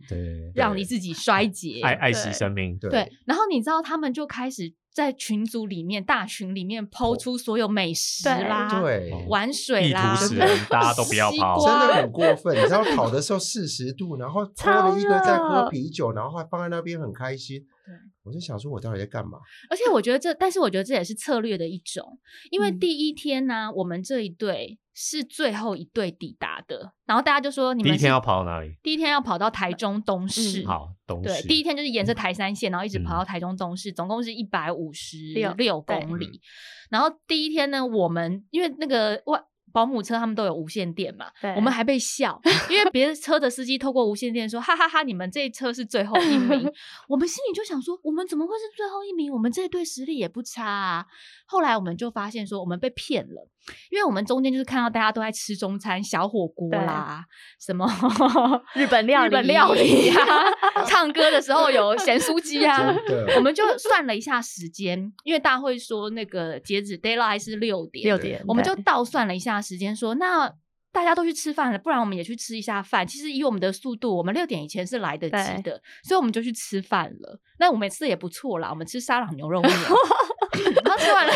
[0.54, 2.78] 让你自己衰竭，爱爱惜生命。
[2.78, 10.18] 对，然后你知道他们就开始在群组里面、大群里面抛出所有美食啦、对玩水啦，
[10.68, 12.56] 大家都不要跑，真的很过分。
[12.56, 17.62] 你知道跑的时候四十度，然后 拖了一个在喝啤酒，然后还放在那边很开心。
[17.86, 17.94] 对，
[18.24, 19.38] 我就想说，我到底在干嘛？
[19.70, 22.18] 而且我觉得这，但是我觉得这也是策略的一种，
[22.50, 24.78] 因为第一天呢，我们这一队。
[24.98, 28.74] 是最后一队抵达的，然后大家就说：“你们第一天要跑到哪里？
[28.82, 30.66] 第一天要跑到台中东市。
[30.66, 31.28] 好，东市。
[31.28, 35.18] 对，第一天就是沿着台山线，然后一直跑到台中东市，总共是一百五十
[35.58, 36.40] 六公里。
[36.88, 39.38] 然后第一天呢，我们因为那个外。
[39.76, 41.26] 保姆车他们都有无线电嘛？
[41.54, 46.72] 我们还被笑，因为别的车的司机透过无线电说：“哈哈哈，你们这一车是最后一名。
[47.06, 49.30] ”我们心里就想说：“我们怎么会是最后一名？
[49.30, 51.04] 我们这队实力也不差啊！”
[51.44, 53.50] 后来我们就发现说，我们被骗了，
[53.90, 57.24] 因为我们中间就是看到大家都在吃中餐、小火锅啦，
[57.60, 57.86] 什么
[58.74, 62.94] 日本料理、日本料理啊， 唱歌的时候有咸酥鸡啊，
[63.36, 69.60] 我们就算了一下时间，因为大会说那个截止 d a y l i g h t 是六点，六点，我们就倒算了一下。
[69.66, 70.52] 时间说，那
[70.96, 73.06] 大家都去吃饭了，不然我们也去吃一下饭。
[73.06, 77.38] 其实以我们的速度，我们六点以前是来得及的，所以我们就去吃饭了。
[77.58, 79.70] 那我们吃的也不错啦，我们吃沙朗牛肉面。
[79.76, 81.32] 然后吃完了，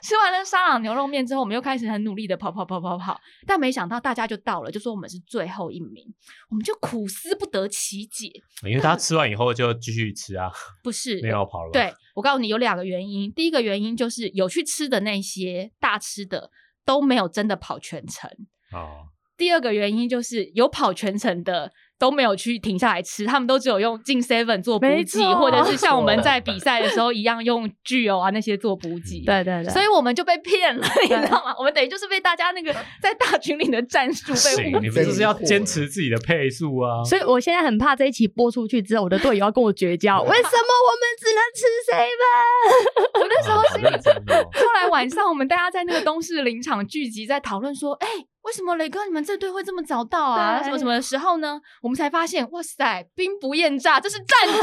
[0.00, 3.20] 吃完了沙朗牛肉面之后，我们又开始很努力的跑跑跑跑跑。
[3.48, 6.04] 但没想到大家就到了，就说我们是最后一名，
[6.48, 8.30] 我们就苦思不得其解。
[8.62, 10.52] 因为大家吃完以后就继续吃啊，
[10.84, 11.72] 不是没有跑了。
[11.72, 16.52] 对 我告诉你有两个原因，第一个原因就是有去吃的那些大吃的。
[16.86, 18.30] 都没有真的跑全程。
[18.74, 19.06] 哦。
[19.36, 21.72] 第二个原因就是有跑全程的。
[21.96, 29.24] 都没有去停下来吃，他们都只有用进 seven 做补给，或者是像我们在比赛的时候一样用具有啊那些做补给。
[29.24, 31.54] 对对对，所以我们就被骗了，你知道吗？
[31.56, 34.80] 我们等于就是被大家那个在大群里的战术被误。
[34.80, 37.02] 你们就是要坚持自己的配速啊！
[37.04, 40.20] 所以我现在很怕这一期播出去之后，我的队友要跟我绝交。
[40.26, 43.20] 为什么我们只能吃 seven？
[43.20, 48.08] 我那时候心里， 后来晚上我们大家在那个东市林场聚集，在讨论说，哎。
[48.44, 50.62] 为什么雷哥你们这队会这么早到啊？
[50.62, 51.58] 什么什么时候呢？
[51.80, 54.62] 我们才发现，哇塞，兵不厌诈，这是战争，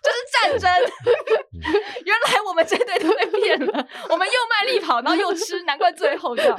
[0.00, 0.70] 这是战争。
[2.06, 6.56] 原来我们这队都被骗了，我们又卖力跑，然后又吃，难怪最后这样。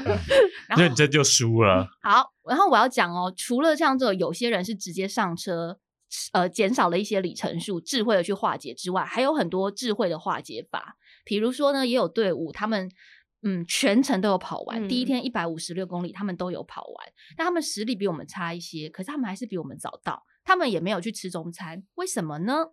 [0.78, 1.88] 认真就输了。
[2.04, 5.78] 好，然后我要讲哦，除了像这有些人是直接上车，
[6.34, 10.98] 呃，减少了一些里程数，智慧的去化解之外，还有很多智慧的化解法。
[11.24, 12.92] 比如说呢，也有队伍他们。
[13.48, 14.88] 嗯，全程都有跑完。
[14.88, 17.08] 第一天一百五十六公里，他们都有跑完。
[17.38, 20.24] 但他们实力比我们差一些，可是他们还是比我们早到。
[20.44, 22.72] 他们也没有去吃中餐，为什么呢？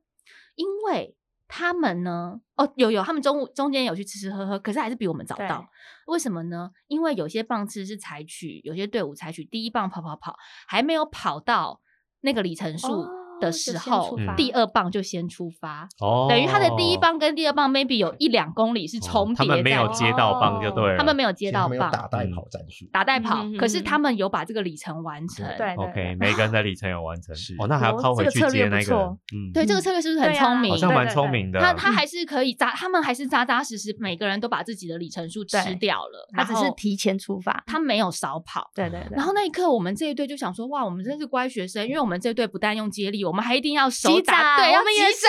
[0.55, 1.15] 因为
[1.47, 5.67] 他们呢，哦，有有，他们中午中间有去吃吃喝喝，可是还是比我们早到。
[6.07, 6.71] 为什么呢？
[6.87, 11.83] 因为有些棒次是采取，有些队伍采取第一棒跑跑跑，还没有跑到
[12.23, 13.07] 那个里程数。
[13.43, 15.89] 的时候，第二棒就先出发，
[16.29, 28.95] 等于他的第一棒跟第二棒 maybe 有一两公里是重叠，他们没有接到棒就对了，他们没有接到棒，打带跑战术，打带跑，可是他们有把这个里程完成，对，OK，每个人的 里程有完成，哦，那还要靠回去接那个，
[29.35, 30.71] 嗯，对，这个策略是不是很聪明？
[30.71, 44.09] 好像蛮聪明的，他他还是可以扎，他们还是扎扎实实，每个人都把自己的里程数吃掉了，他只是提前出发，他没有少跑，对对对，然后那一刻我们这一队就想说，哇，我们真是乖学生，因为我们这一队不但用接力，我们还一定要守。
[44.09, 45.27] 击掌，对，我们也是，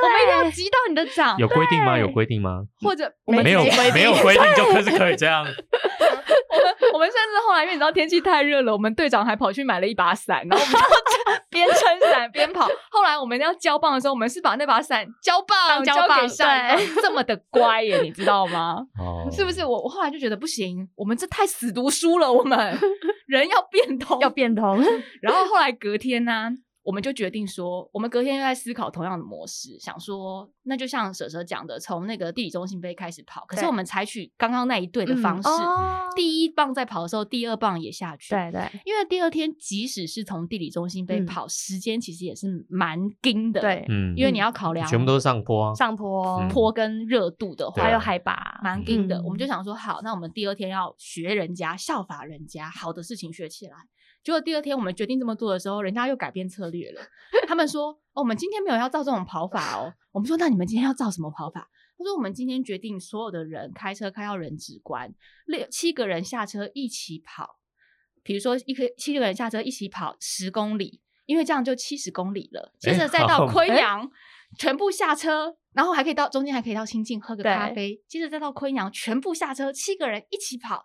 [0.00, 1.36] 我们一定要击到你的掌。
[1.38, 1.98] 有规定吗？
[1.98, 2.62] 有规定吗？
[2.80, 3.62] 或者没有
[3.94, 5.44] 没有规定就可是可以这样。
[6.52, 10.86] 我们我们甚至后来，因为你知道天气太热了，我们队长还跑去买了一把伞，然后我们就
[11.50, 12.68] 边撑伞边跑。
[12.90, 16.48] 后来我们要交棒的时候，我们是把那把伞交棒交给上，
[17.00, 18.76] 这么的乖耶，你知道吗？
[18.98, 19.64] 哦，是不是？
[19.64, 22.78] 我我后来就觉得不行，我们这太死读书了，我们
[23.26, 24.84] 人要变通，要变通。
[25.22, 26.50] 然后后来隔天呢？
[26.82, 33.44] 我们就决定说，我们隔天又在思考同样的模式，想说，那就像蛇蛇讲的，从那个地理中心杯开始跑。
[33.46, 35.48] 可是我们采取刚刚那一队的方式，
[36.16, 38.30] 第一棒在跑的时候，第二棒也下去。
[38.30, 43.60] 对对，因为第二天即使是从地理中心杯跑，时间其实也是蛮紧的。
[43.60, 49.22] 对，嗯，因为你要考量全部都是上坡，上坡坡跟热度的话，还有海拔，蛮紧的。
[49.22, 53.76] 我们就想说，好，那我们第二天要学人家，效法人家，好的事情学起来。
[54.22, 57.00] 结果第二天我们决定这么做的时候，人家又改变策略了。
[57.46, 65.12] 他们说：“哦，我们今天没有要照这种跑法哦。”我们说：“那你们今天要照什么跑法？”他说：“我们今天决定所有的人开车开到人指关，
[65.46, 67.58] 六七个人下车一起跑。
[68.22, 72.72] 比如说，一个七个人下车一起跑十公里，因为这样就七十公里了。
[72.78, 74.08] 接着再到昆阳，
[74.56, 78.00] 全部下车，然后还可以到中间还可以到清境喝个咖啡。
[78.06, 80.84] 接着再到昆阳，全部下车，七个人一起跑。”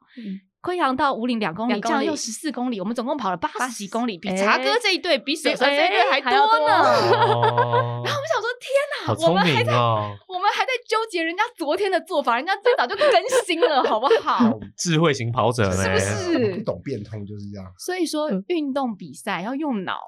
[0.67, 6.67] 昆阳到五岭两公里，这样又十四公里，我们总共跑了八十几公里，比茶哥这一队，比水神这一队还多呢。
[7.23, 13.09] 然后我们想说，天哪，我们还在，我们还在纠结人家昨天的做法，人家最早就更
[13.45, 14.59] 新了，好不好？
[14.77, 16.55] 智慧型跑者是不是？
[16.55, 17.65] 不懂变通就是这样。
[17.77, 20.01] 所以说，运动比赛要用脑。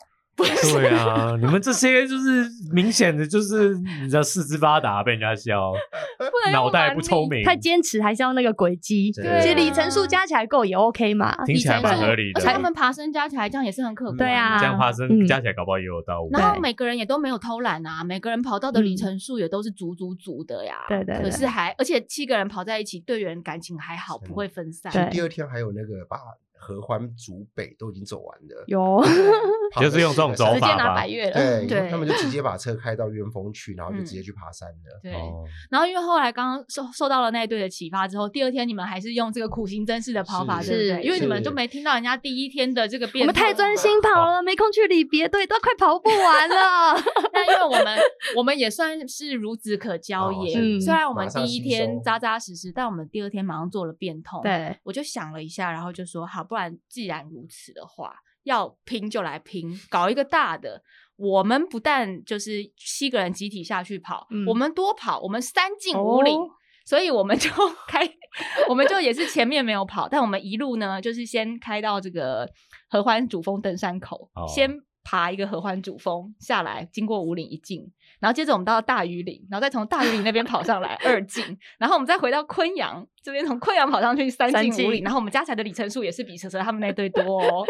[0.74, 5.74] 对啊，你们这些就是明显的，就是你知道四肢发达被人家笑，
[6.52, 12.40] 脑袋不聪明，太坚持还是要那个轨迹，其实里程数加起来够也 OK 嘛，听起来蛮合理的。
[12.40, 16.28] 而且他们爬升加起来这样也是很可观，对啊，这样爬升加起来搞不好也有到。
[16.32, 20.86] 然后每个人也都没有偷懒啊，每个人跑到的里程数也都是足足足的呀。
[20.88, 21.16] 对对。
[21.22, 25.10] 可是还而且七个人跑在一起，队员感情还好，不会分散。
[25.10, 26.18] 第二天还有那个把。
[26.60, 29.02] 合欢、竹北都已经走完了，有，
[29.82, 35.00] 就是用这种走法直接拿百越了，对， 他们就直接把车开到元峰去，然后就直接去爬山了。
[35.02, 35.14] 对，
[35.72, 41.02] 然后因为后来刚刚受受到了那一队的启发之后，第二天你们还是用这个苦行僧式的跑法，对不对？
[41.04, 47.00] 因为你们就没听到人家第一天的这个变，我们太专心跑了，没空去理别队，都快跑不完了。
[47.34, 47.98] 那因为我们
[48.36, 54.42] 我们也算是孺子可教也，虽然我们第一天扎扎实实，但我们第二天马上做了变通。
[54.42, 60.82] 对，我就想了一下，然后就说好，不然既然如此的话，要拼就来拼，搞一个大的。
[61.16, 66.40] 我们不但就是七个人集体下去跑，我们多跑，我们三进五岭，
[66.86, 67.50] 所以我们就
[67.88, 68.10] 开，
[68.70, 72.50] 我们就也是前面没有跑，但我们一路呢，就是先开到这个
[72.90, 74.72] 合欢主峰登山口，先
[75.10, 81.44] 爬一个合欢主峰下来，经过五岭一进，然后接着我们到大榆岭，然后再从大榆岭那边跑上来二进，
[81.80, 87.66] 然后我们再回到昆阳这边，从昆阳跑上去三进五岭，然后我们加起来的里程数也是比车车他们那队多，哦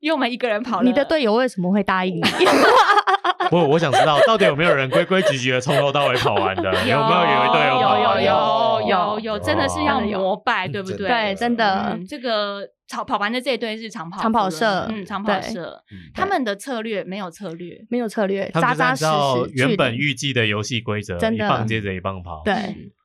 [0.00, 0.82] 因为我们一个人跑。
[0.82, 2.20] 你的队友为什么会答应你？
[3.48, 6.70] 不，我想知道到底有没有人规规矩矩的从头到尾跑完的？
[6.84, 11.08] 有没有有一队有有有有有真的是要膜拜，对不对？
[11.08, 12.68] 对，真的这个。
[12.86, 15.82] 跑跑完的这一队是长跑长跑社，嗯，长跑社，
[16.14, 19.10] 他们的策略没有策略，没有策略，扎扎实实。
[19.54, 22.42] 原本预计的游戏规则，一棒接着一棒跑。
[22.44, 22.52] 对，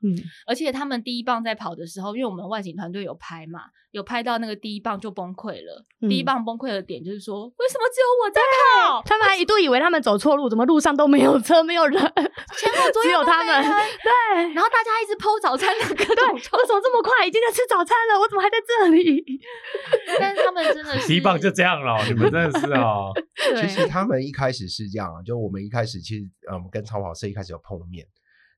[0.04, 0.14] 嗯，
[0.46, 3.62] 而且他们第一棒在跑的时候，因为我们外景团队有拍嘛，
[3.92, 5.86] 有拍到那个第一棒就崩溃了。
[6.10, 8.42] 第一棒崩溃的点就是说，为什么只有我在
[8.86, 9.02] 跑？
[9.06, 13.64] 他们还一度以为他们走错路，怎么路上都没有车，没有人，前后左右只有他们。
[13.64, 18.20] 对，然后大家一直剖早餐的各种，为什么这么快已经在吃早餐了？
[18.20, 19.40] 我怎么还在这里？
[20.20, 23.12] 但是他们真的是第一棒就这样了，你们真的是哦。
[23.62, 28.08] 其实他们一开始是这样，就我们一开始其实嗯跟超跑社一开始有碰面，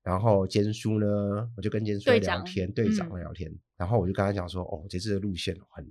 [0.04, 5.86] 然后坚叔呢，我就跟坚叔聊天，队长聊天，然后我就跟他讲说，哦，这次的路线很，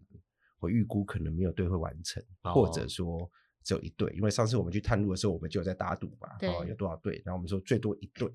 [0.61, 3.30] 我预估可能没有队会完成，或者说
[3.64, 8.28] 只有一队，因为上次我们去探路的时候，我们就有在打赌嘛，哦，有多少队，然后我们说最多一队，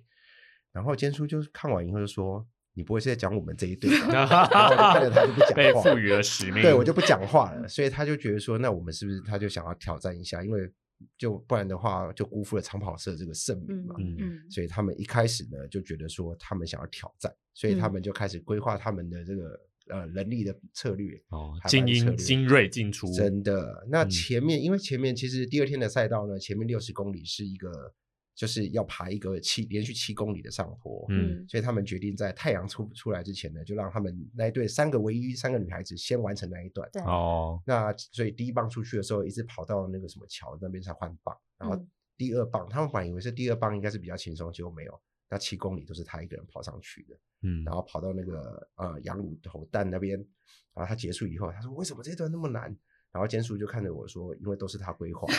[0.71, 2.45] 然后坚叔就是看完以后就说。
[2.75, 4.07] 你不会是在讲我们这一队吧？
[4.11, 6.61] 然后看着他就不讲话，被赋予了使命。
[6.61, 10.43] 对我就不讲话了，所以他就觉得说，那我们是不是他就想要挑战一下？
[10.43, 10.69] 因为
[11.17, 13.95] 就不然的话，就辜负了长跑社这个盛名嘛。
[13.97, 14.51] 嗯嗯。
[14.51, 21.17] 所以他们一开始呢，就觉得说他们想要挑战，所以他们就开始规划他们的这个呃人力的策略。
[21.29, 23.87] 哦，精英精锐进出，真的。
[23.89, 27.93] 那前面因为前面其实第二天的赛道呢，前面六十公里是一个。
[28.35, 36.85] 就是要爬一个七连续七公里的上坡，嗯，所以他们决定在太阳出出来之前呢，就让他们那一队三个唯一三个女孩子先完成那一段。
[37.05, 41.81] 哦，那所以第一棒出去的时候，一直跑到那个什么桥那边才换棒，然后
[42.17, 50.17] 第二棒他们本来以为是第二棒应该是比较轻松，结果没有，那七公里都是他一个人跑上去的，嗯，然后跑到那个呃羊乳头蛋那边，
[50.73, 52.75] 然后他结束以后，他说为什么这段那么难？
[53.13, 55.33] 然后坚叔就看着我说，因为都是他规划的。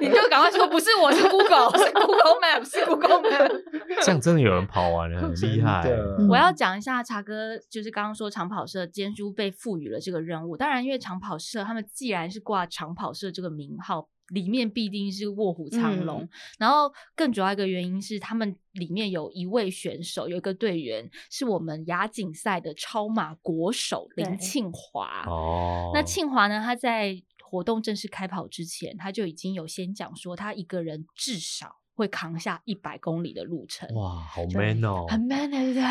[0.00, 3.62] 你就赶快说不是我是 Google，是 Google Map，是 Google Map。
[4.02, 5.88] 这样真的有人跑完了，很厉害。
[6.28, 10.56] 我要讲一下茶哥，就是刚刚说长跑社监督被赋予了这个任务。
[10.56, 14.08] 当然，因为长跑社他们既然是挂长跑社这个名号。
[14.30, 25.24] 里面必定是卧虎藏龙，然后更主要一个原因是，他们里面有一位选手，有一个队员是我们亚锦赛的超马国手林庆华。
[25.26, 26.62] 哦，那庆华呢？
[26.64, 31.80] 他在活动正式开跑之前，他就已经有先讲说，他一个人至少。
[31.92, 35.82] 会扛下一百公里的路程，哇，好 man 哦，很 man 对不对？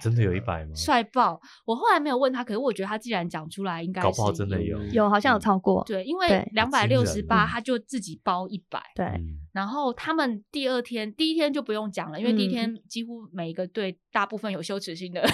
[0.00, 0.74] 真的有一百吗？
[0.74, 1.40] 帅爆！
[1.64, 5.84] 我后来没有问他，可是我觉得他既然讲出来，应该搞不好真的有，有好像有超过。
[5.84, 8.82] 对，因为两百六十八，他就自己包一百。
[8.96, 9.06] 对，
[9.52, 15.22] 然后他们第二天，第一天就不用讲了，因为第一天几乎每一个队大部分有羞耻心的，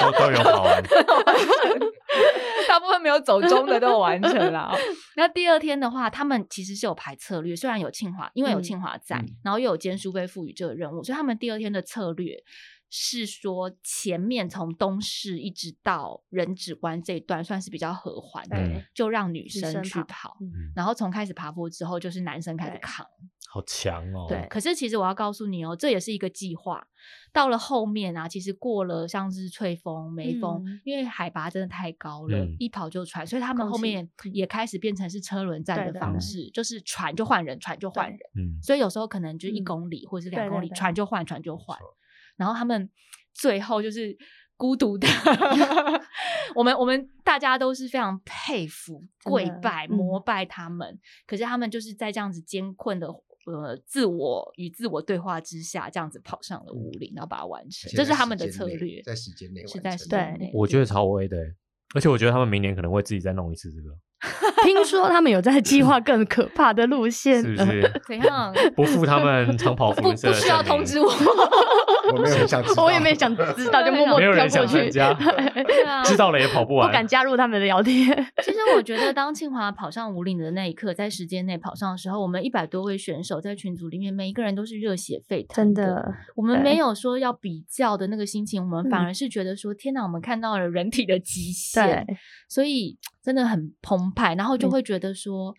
[0.00, 0.82] 都都有跑完。
[2.68, 4.74] 大部分没有走中的都完成了。
[5.16, 12.36] 那第二天的话，他们其实是有排策略，虽然有庆华，因为有庆华在，然后又有兼书被赋予这个任务，所以他们第二天的策略
[12.94, 20.36] 是说，前面从东市一直到人指关这一段算是比较和缓的，就让女生去跑，
[20.76, 23.06] 然后从开始爬坡之后，就是男生开始扛。
[23.48, 24.26] 好强哦！
[24.28, 26.86] 对，可是其实我要告诉你哦，这也是一个计划。
[27.32, 38.18] 到了后面啊，其实过了像是翠峰、眉峰，因为海拔真的太高了，一跑就喘，所以他们后面也开始变成是车轮战的方式，就是喘就换人，喘就换人。
[38.36, 41.78] 嗯，所以有时候可能就一公里或者是两公里，喘就换，喘就换。
[42.36, 42.88] 然后他们
[43.34, 44.16] 最后就是
[44.56, 45.08] 孤独的，
[46.54, 50.98] 我们我们大家都是非常佩服、跪拜、膜拜他们。
[51.26, 53.08] 可是他们就是在这样子艰困的。
[53.44, 60.48] 呃，自我与自我对话之下，这样子跑上了五岭，然后把它完成，这是他们的策略，在时间内是在时间内。
[60.54, 61.36] 我觉得超威的，
[61.92, 63.90] 而且我觉得他们明年可能会自己再弄一次这个。
[64.62, 67.82] 听说他们有在计划更可怕的路线，是不是？
[68.06, 68.54] 怎样？
[68.76, 71.10] 不负他们长跑服不不需要通知我。
[72.12, 74.90] 我没有很想，我也没想知道，就默默跳过去。
[76.04, 78.06] 知道了也跑不完，不敢加入他们的聊天。
[78.42, 85.56] 其实我觉得，当清华跑上五岭的那一刻，在时间内跑上的时候，我们一百多位选手在群组里面，每一个人都是热血沸腾。
[85.56, 92.06] 真的，我们没有说要比较的那个心情，我们反而是觉得说，天哪，我们看到了人体的极限。
[92.48, 92.98] 所以。
[93.24, 95.54] 真的很澎湃，然后就会觉得说，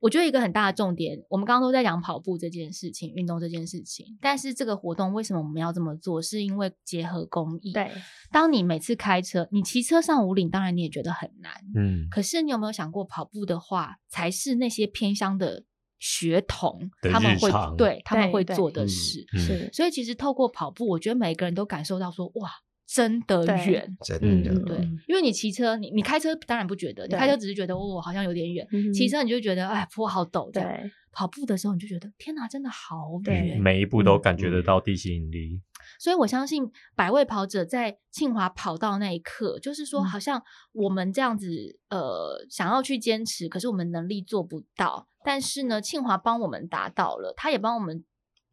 [0.00, 6.22] 我觉得一个很大的重点，我们刚刚都在讲跑步这件事情、运动这件事情，但是这个活动为什么我们要这么做？
[6.22, 7.72] 是因为结合公益。
[7.72, 7.90] 对，
[8.30, 15.64] 当你每次开车，你骑车上五岭，当然你也觉得很难，嗯，可是你有没有想过，跑步的话，才是那些偏乡的
[15.98, 19.26] 学童他们会对他们会做的事。
[19.32, 22.50] 是，所以其实透过跑步，我觉得每个人都感受到说，哇。
[22.90, 28.66] 真的远，真的对，因为你骑车，你你开车当然不觉得，你开车只是觉得哦，好像有点远。
[28.94, 30.50] 骑车你就觉得哎，坡好陡。
[30.50, 35.60] 对，跑步的时候你就觉得天哪，真的好远，每一步都感觉得到地心引力。
[35.98, 36.64] 所以我相信
[36.96, 48.02] 百位跑者在庆华跑到那一刻，就是说，好像我们这样子呃，想要去坚持，可是我们能力做不到，但是呢，庆华帮我们达到了，他也帮我们。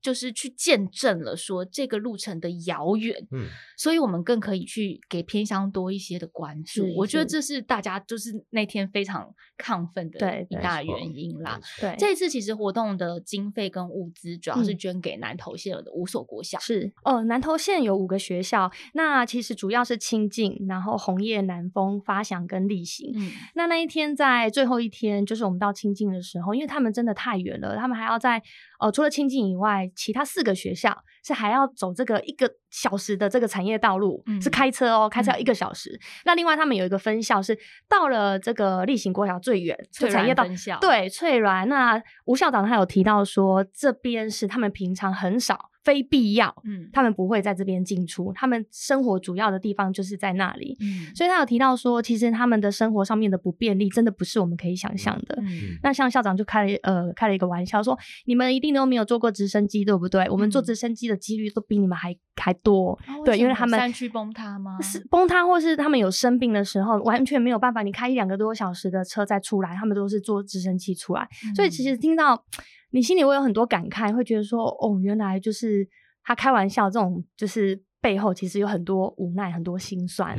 [0.06, 6.86] 就是去见证了说这个路程的遥远，嗯，所以我们更可以去给偏乡多一些的关注。
[6.96, 11.60] 我觉得这是大家就是那天非常亢奋的一大原因啦。
[11.82, 16.60] 对，这一次其实活动的经费跟物资主要是捐给南投县的五所国小。
[16.60, 23.12] 是哦，南投县有五个学校，那其实主要是清境，然后红叶、南风、发祥跟立行。
[23.16, 28.44] 嗯，那那一天在最后一天，就是我们到清境的时候，因为他们真的太远了，他们还要在。
[28.80, 36.00] 哦，除了清境以外，其他四个学校是还要走这个一个小时的这个产业道路，是开车哦，开车要一个小时。
[36.24, 37.58] 那另外他们有一个分校是
[37.90, 40.46] 到了这个例行国小最远，产业道
[40.80, 41.66] 对翠峦。
[41.68, 45.72] 那吴校长他有提到说，这边是他们平常很少。
[45.86, 55.36] 非必要，嗯，他们不会在这边进出，他们生活主要的地方就是在那里，嗯，所以他有提到说，其实他们的生活上面的不便利，真的不是我们可以想象的。
[55.44, 57.96] 嗯，那像校长就开了呃开了一个玩笑，说
[58.26, 60.28] 你们一定都没有坐过直升机，对不对？
[60.32, 64.78] 我们坐直升机的几率都比你们还还多，对，因为他们山区崩塌吗？
[64.82, 72.44] 是崩塌，或是他们有生病的时候，完全没有办法，你开一两个多小时的车再出来，他们都是坐直升机出来，所以其实听到。
[72.92, 75.86] 你心里会有很多感慨，会觉得说，哦，原来就是
[76.24, 80.38] 他开玩笑，这种就是背后其实有很多无奈，很多心酸。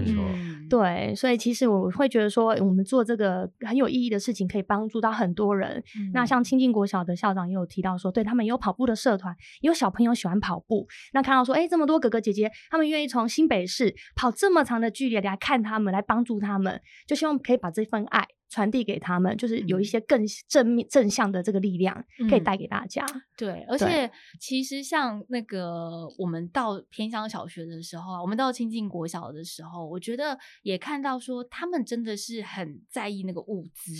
[0.70, 5.82] 对，所以其实我会觉得说，我们做这个很有意义的事情，可以帮助到很多人。
[6.12, 18.24] 那像清境国小的校长也有提到说，对他们有跑步的社团，有小朋友喜欢跑步，那看到说，哎，这么多哥哥姐姐，他们愿意从新北市跑这么长的距离来看他们，来帮助他们，就希望可以把这份爱。
[18.48, 23.04] 传递给他们，就是有一些更正面正向的这个力量可以带给大家。
[23.36, 33.92] 对，而且其实像那个我们到偏乡小学的时候，我们到亲近国小的时候，我觉得也看到说他们真的是很在意那个物资，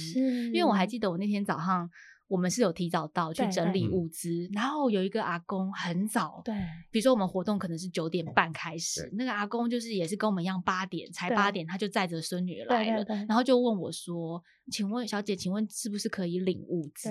[0.52, 1.90] 因为我还记得我那天早上。
[2.28, 6.54] 我们是有提早到去整理物资，然后有一个阿公很早，对，
[6.90, 17.10] 比如说我们活动可能是九点半开始，那个阿公就是也是跟我们一样八点才八点他就载着孙女来了，然后就问我说：“请问小姐，请问是不是可以领物资？”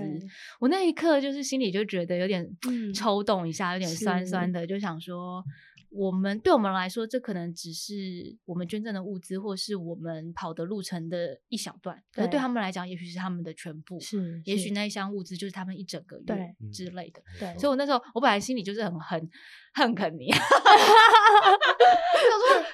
[0.60, 2.46] 我那一刻就是心里就觉得有点
[2.94, 5.44] 抽动一下，有点酸酸的，就想说。
[5.98, 7.94] 我们对我们来说，这可能只是
[8.44, 11.98] 我们捐赠的物资，或是我们跑的路程的一小段。
[12.12, 13.98] 可对他们来讲，也许是他们的全部。
[14.02, 17.22] 是，也许那一箱物资就是他们一整个月之类的。
[17.40, 19.30] 对，所以我那时候，我本来心里就是很很
[19.74, 20.50] 恨肯尼， 想说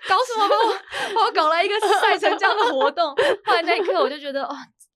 [0.09, 0.49] 搞什么？
[1.15, 3.09] 我我搞了一个赛成这样的活动。
[3.45, 4.55] 后来那一刻，我就觉得，哦，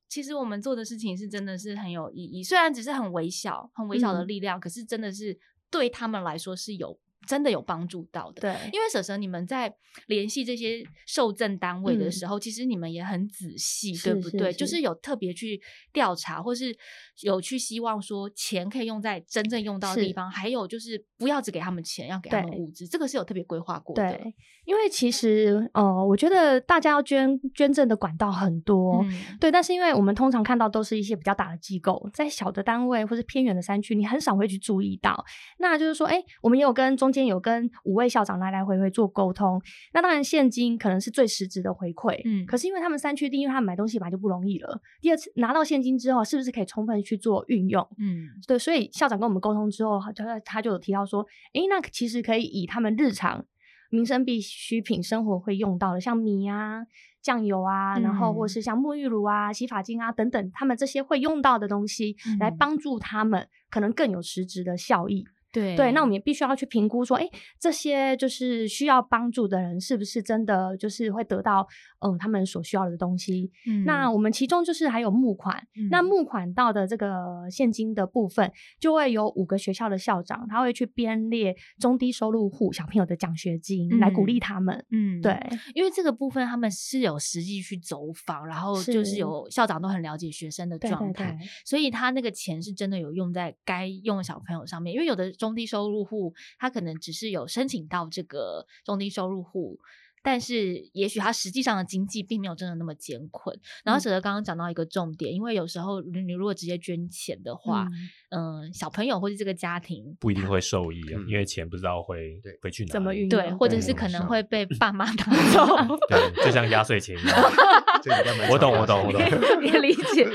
[0.09, 2.43] 其实我们做的事情是真的是很有意义。
[2.43, 5.37] 虽然只是很微小、很微小的力量，可是真的是
[5.69, 6.97] 对他们来说是有。
[7.25, 9.73] 真的有帮助到的，对，因为婶婶你们在
[10.07, 14.53] 联系这些受赠单位的时候，其实你们也很仔细，对不对？
[14.53, 15.59] 就是有特别去
[15.91, 16.75] 调查，或是
[17.23, 24.07] 有去希望说钱可以用在真正用到的地方，还有就是不要只给他们钱，要给他们物资，这个是有特别规划过的。
[24.09, 24.33] 对，
[24.65, 29.03] 因为其实呃，我觉得大家要捐捐赠的管道很多，
[29.39, 35.25] 对，但是因为我们通常看到都是一些比较大的机构，在小的单位或是偏远的山区，你很少会去注意到。
[35.57, 37.14] 那就是说，哎，我们也有跟中。
[37.15, 39.61] 先有跟五位校长来来回回做沟通，
[39.93, 44.81] 那当然现金可能是最实质的回馈，嗯，可是因为他们三区因为，他们买东西本来就不容易了。
[44.99, 47.81] 第二次拿到现金之后，是不是可以充分去做运用？
[47.97, 53.45] 嗯，对，所以校长跟我们沟通之后，他他就有提到说，诶，那其实可以以他们日常
[53.89, 56.85] 民生必需品生活会用到的，像米啊、
[57.21, 65.25] 酱油啊，然后或是像沐浴乳啊、洗发精啊等等，他们这些会用到的东西，来帮助他们，可能更有实质的效益。
[65.55, 71.65] 对对，那我们也必须要去评估说，哎，这些就是需要帮助的人，是不是真的就是会得到
[72.01, 73.49] 嗯他们所需要的东西？
[73.85, 78.51] 那我们其中就是还有募款，那募款到的这个现金的部分，
[78.81, 84.85] 就会有五个学校的校长，他会去编列中低收入户小朋友的奖学金，来鼓励他们。
[84.91, 85.39] 嗯，对，
[85.73, 95.31] 因为这个部分他们是有实际去走访，然后就是有校长都很了解学生的状态，所以他那个钱是真的有用在该用的小朋友上面，因为有的。
[95.45, 99.79] 中低收入户，他可能只是有申请到这个中低收入户，
[100.23, 103.55] 但是也许他实际上的经济并没有真的那么艰困。
[103.83, 107.87] 然后，舍得刚刚讲到一个重点，因为有时候你如果直接捐钱的话。
[108.31, 115.23] 嗯，小朋友或者这个家庭不一定会受益啊，因为钱不知道会会去哪，怎么运，对，或者是可能会被爸妈 拿
[115.53, 117.37] 走，对，就像压岁钱一样。
[118.51, 119.21] 我懂，我懂，我懂，
[119.63, 120.27] 也理解。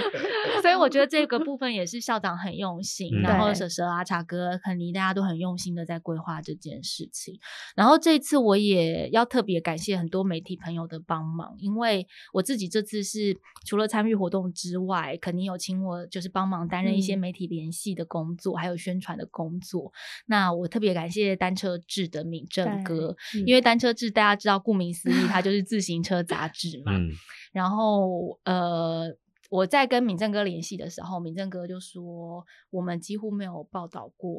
[0.81, 7.39] 我觉得这个部分也是校长很用心，然后蛇蛇啊、茶哥、肯尼大家都很用心的在规划这件事情。
[7.76, 17.91] 然后这次我也要特别感谢很多媒体朋友的帮忙，因为我自己这次是除了参与活动之外，肯定有请我就是帮忙担任一些媒体联系。
[17.91, 19.93] 的工作还有宣传的工作，
[20.26, 26.93] 那我特别感谢单车志的敏正哥，因为单车志大家知道，顾名思义，它就是自行车杂志嘛。
[27.53, 29.09] 然后呃，
[29.51, 34.34] 我在跟敏正哥联系的时候，敏正哥就说，我们几乎没有报道过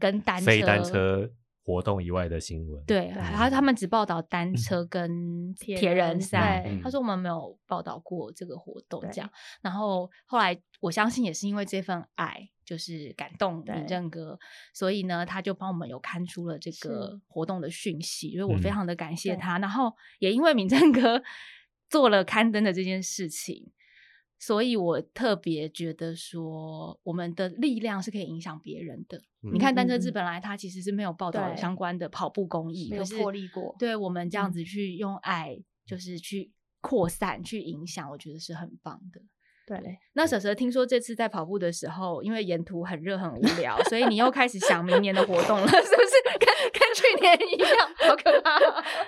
[0.00, 1.30] 跟单车单车
[1.62, 2.82] 活动以外的新闻。
[2.84, 6.68] 对，然后他们只报道单车跟铁人赛。
[6.82, 9.30] 他说我们没有报道过这个活动，这样。
[9.62, 12.50] 然后后来我相信也是因为这份爱。
[12.68, 14.38] 就是感动敏正哥，
[14.74, 19.58] 所以呢，他就帮我们有刊出了这个活动的讯息，因为我非常的感谢他。
[19.58, 21.22] 然后也因为敏正哥
[21.88, 23.72] 做了刊登的这件事情，
[24.38, 29.20] 所以我特别觉得说，我们的力量是可以影响别人的。
[29.52, 33.74] 你看单车志本来它其实是没有报道相关的跑步公益，没有破例过。
[33.78, 39.20] 对我们这样子去用爱，就是去扩散、去影响，我觉得是很棒的。
[39.76, 46.38] 对，那蛇蛇听说这次在跑步的时候，因为沿途很热很无聊，所以你又开始想明年的活动了， 是不是？
[46.38, 48.58] 跟跟去年一样，好可怕，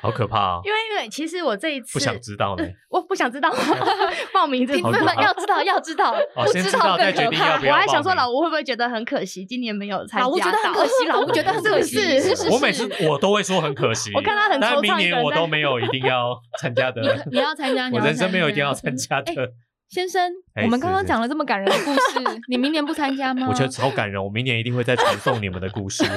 [0.00, 0.60] 好可怕哦！
[0.64, 3.50] 因为因为其实我这一次不想知道呢， 我不想知道
[4.32, 7.72] 报名这部分，要知道要知道，不知道更可怕要要。
[7.72, 10.26] 我还想说，老吴会不会觉得很可惜，今年没有参加？
[10.26, 11.98] 老吴觉得很可惜，老吴觉得很可惜。
[12.50, 17.00] 我每次我都会说很可惜，我看他很，但明年我都没有一定要参加的。
[17.30, 19.32] 你要参加，我人生没有一定要参加的。
[19.90, 20.32] 先生，
[20.62, 23.48] 我们刚刚讲了这么感人的故事，你明年不参加吗？
[23.50, 26.04] 我觉得超感人，我明年一定会再传送你们的故事。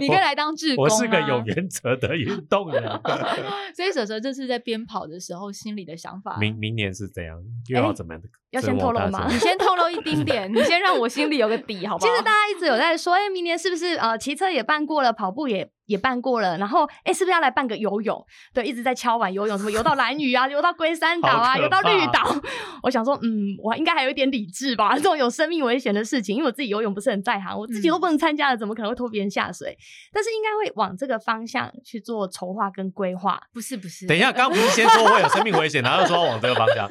[0.00, 0.84] 你可以来当志工。
[0.84, 2.82] 我是个有原则的运动人。
[3.72, 7.38] 所以蛇蛇这次在边跑的时候，心里的想法，明明年是怎样？
[7.68, 8.28] 又要怎么样的？
[8.50, 9.28] 要先透露吗？
[9.30, 12.10] 你先透露一丁点，你先让我心里有个底，好不好？
[12.10, 18.24] 其实大家一直有在说，哎，明年是不是呃骑车也办过了，跑步也也办过了，然后哎，是不是要来办个游泳？
[18.52, 22.34] 对，一直在敲碗游泳，什么游到蓝屿啊，游到龟山岛啊，游到绿岛。
[22.82, 24.94] 我想说，嗯，我应该还有一点理智吧？
[24.96, 29.76] 这种有生命危险的事情，因为我自己游泳不是很在行，我自己都不能参加了，怎么可能会拖别人下水？
[30.12, 33.40] 但是应该会往这个方向去做筹划跟规划。
[33.52, 36.88] 不是不是，等一下，刚不是先说会有生命危险，然后又说往这个方向。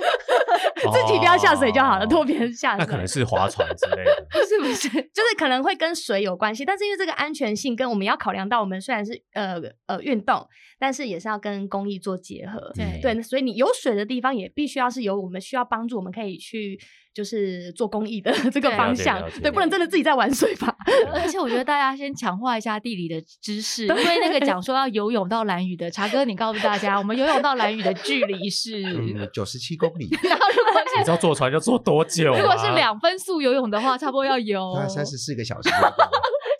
[0.91, 2.85] 自己不要下水就好了，拖别人下水。
[2.85, 10.47] 那可能是划船之类的， 不是不是，就是可能会跟水有关系，但是因为这个安全性跟我们要考量到，我们虽然是呃呃运动，
[10.79, 12.71] 但是也是要跟公益做结合。
[12.75, 16.79] 对对，所以你有水的地方也必须要是有我们需要帮助，我们可以去。
[17.13, 20.75] 就是做公益的 这个方向，对，不能真的自己在玩水吧。
[21.13, 28.83] 而且我觉得大家先强化一下地理的知识，因为那个讲说要游泳到蓝屿的，茶哥，你告诉大家，我们游泳到蓝屿的距离是
[29.31, 30.09] 九十七公里。
[30.27, 32.33] 然后如果是你知道坐船要坐多久？
[32.33, 35.69] 如果是两分速游泳的话，差不多要游三十四个小时。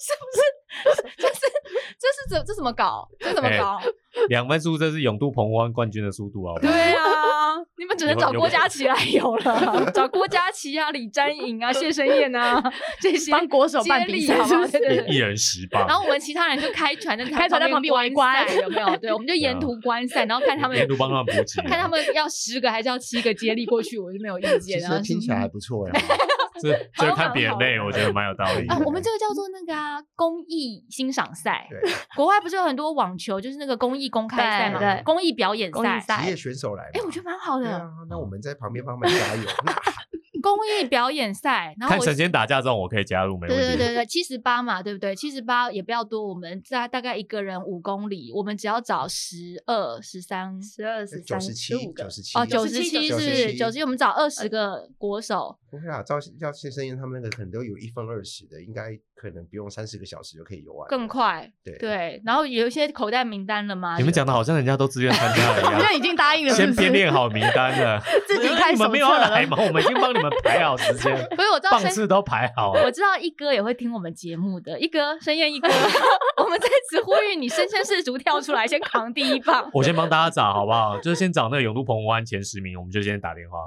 [0.03, 0.41] 是不是？
[1.17, 1.39] 这是
[1.99, 3.07] 这是怎这怎么搞？
[3.19, 3.79] 这怎么搞？
[4.27, 6.53] 两分速这是永渡澎湖湾冠军的速度啊！
[6.59, 7.52] 对啊，
[8.03, 12.61] 只能找郭嘉琪来游了， 找郭嘉琪啊、李詹颖啊、谢生燕啊
[12.99, 14.35] 这些帮国手办比赛，
[14.71, 15.87] 对对对，一人十棒。
[15.87, 18.97] 然后我们其他人就开船在 开船在旁边围观，有没有？
[18.97, 24.79] 对，我们就沿途观赛，然后看他们沿途帮他们补给， 看他们要十个还是要七个接力过去，我就没有意见。
[24.79, 25.93] 然后听起来还不错呀。
[26.61, 28.67] 这这看别人累，我觉得蛮有道理。
[28.67, 31.67] 啊，我们这个叫做那个啊，公益欣赏赛。
[31.69, 31.79] 对，
[32.15, 36.83] 国外不是有很多网球，就是那个公益公开赛嘛，对，公益表演赛，职业选手来。
[36.93, 37.81] 哎，我觉得蛮好的。
[38.09, 39.43] 那我们在旁边帮忙加油。
[40.43, 43.63] 公益表演赛，然后看神仙打架这种，我可以加入，没问题。
[43.63, 45.15] 对对对对，七十八嘛，对不对？
[45.15, 52.03] 七十八也不要多，我们在大概一个人五公里，我们只要找十二、十三、十二、十三、十五个。
[52.35, 55.57] 哦，九十七是九十七，我们找二十个国手。
[55.71, 58.99] 不会啊，赵赵先生燕他们那个可能都有一分二十的，应该。
[59.23, 61.49] 可能不用三四个小时就可以游完，更快。
[61.63, 63.95] 对对，然后有一些口袋名单了吗？
[63.97, 69.57] 你们讲的好像人家都自愿参加了一样，好像已经答应了，先编练好名单了， 自己开你们没有来吗？
[69.57, 72.73] 我们已经帮你们排好时间， 所以我知道棒次都排好。
[72.73, 75.69] 我知道一哥也会听我们节目的，一哥深夜一哥，
[76.43, 79.69] 我们在此呼吁你身先士卒跳出来，先扛第一棒。
[79.71, 80.99] 我先帮大家找好不好？
[80.99, 83.57] 就是先找那个永渡澎湖湾前十名，我们就先打电话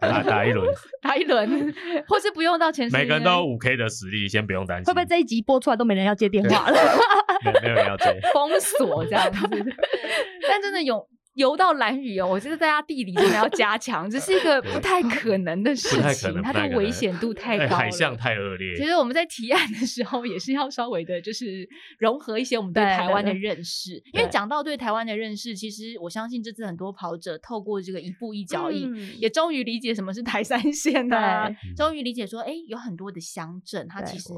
[0.00, 0.66] 打打一轮，
[1.00, 1.74] 打一轮，
[2.08, 4.87] 或是不用到前十，每个人都有五 K 的实力，先不用担心。
[4.88, 5.76] 会不会这一集播出来？
[5.76, 6.76] 都没人要接电话了，
[7.62, 9.48] 没有人要接，封锁这样子。
[10.48, 18.74] 但真的有游到蓝雨哦，我觉得大家地理真的要加强，这是一个不太可能的事情，它的危险度太高，海象太恶劣。
[18.76, 21.68] 其实我们在提案的时候，也是要稍微的，就是
[21.98, 24.02] 融合一些我们对台湾的认识。
[24.12, 34.32] 因为讲到对台湾的认识，其实我相信这次很多跑者透过这个一步一脚印，也终于理解什么是台三线的，终于理解说，哎，有很多的乡镇，它其实。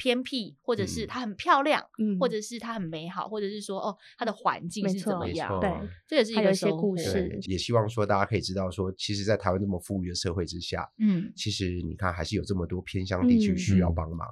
[0.00, 1.84] 偏僻，或者是它很漂亮，
[2.18, 5.60] 或者是它很美好，或者是说哦，它的环境是怎么样？
[5.60, 5.70] 对，
[6.08, 7.38] 这也是一个些故事。
[7.42, 14.26] 也希望说大家可以知道说，其实，在台湾这么富裕的社会之下，嗯，其实你看还是有这么多偏乡地区需要帮忙。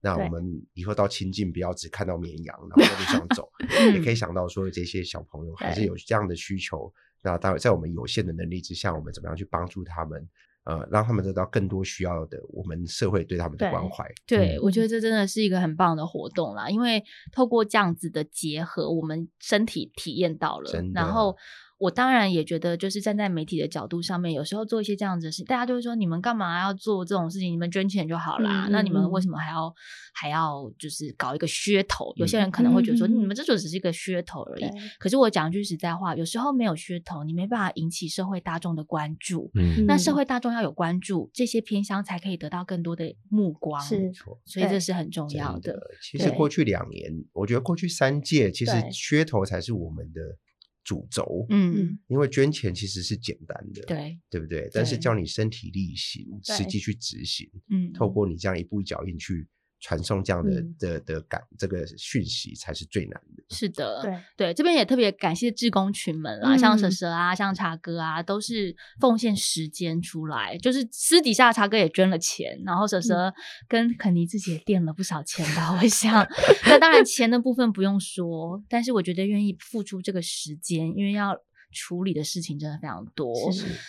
[0.00, 3.48] 那我们以后到亲近，不要只看到绵羊，然后在路上走，
[3.94, 6.92] 也可以想到说这些小朋友还是有这样的需求。
[7.22, 10.28] 那当然，在我们有限的能力之下，我们怎么样去帮助他们？
[10.64, 14.04] 呃，让他们得到更多需要的，我们社会对他们的关怀。
[14.26, 17.02] 对，我觉得这真的是一个很棒的活动啦，因为
[17.32, 21.36] 透过这样子的结合，我们身体体验到了，然后。
[21.82, 27.52] 我当然也觉得，就是站在媒体的角度上面，有时候做一些这样子的事，大家就会说：你们干嘛要做这种事情？
[27.52, 28.68] 你们捐钱就好啦。
[28.70, 29.74] 那你们为什么还要
[30.14, 32.12] 还要就是搞一个噱头？
[32.14, 34.64] 有些人可能会觉得说：你们这就只是一个噱头而已。
[35.00, 39.50] 可是我讲句实在话，有时候没有噱头，你没办法引起社会大众的关注。
[39.54, 43.82] 嗯，那社会大众要有关注，这些偏乡才可以得到更多的目光。
[43.82, 44.12] 是，
[44.44, 45.76] 所以这是很重要的。
[46.00, 50.20] 其实过去两年，我觉得过去三届，其实噱头才是我们的。
[50.84, 54.68] 主轴，嗯，因为捐钱其实是简单的，对，对不对？
[54.72, 59.46] 但是叫你身体力行，实际去执行，嗯，透过你这样一步一脚印去。
[59.82, 63.42] 传送这样的的的感，这个讯息才是最难的。
[63.50, 73.34] 是的，对对，这边也特别感谢志工群们啦，像蛇蛇啊，像茶哥啊，都是奉献时间出来，就是私底下茶哥也捐了钱，然后蛇蛇
[73.66, 76.26] 跟肯尼自己也垫了不少钱吧，我想。
[76.64, 81.36] 那当然钱的部分不用说，但是我觉得愿意付出这个时间，因为要。
[81.72, 83.34] 处理的事情真的非常多。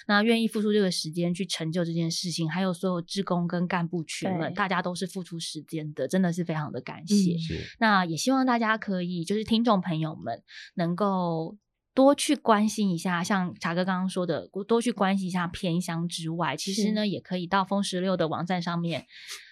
[0.08, 7.36] 那愿意付出这个时间去成就这件事情，还有所有职工跟干部群们，大家都是付出时间的，真的是非常的感谢。
[7.80, 10.42] 那也希望大家可以，就是听众朋友们
[10.76, 11.58] 能够。
[11.96, 19.06] 多去关心一下，像查哥刚刚说的，多去关心一下偏乡之外，其实呢，也可以到风十六的网站上面。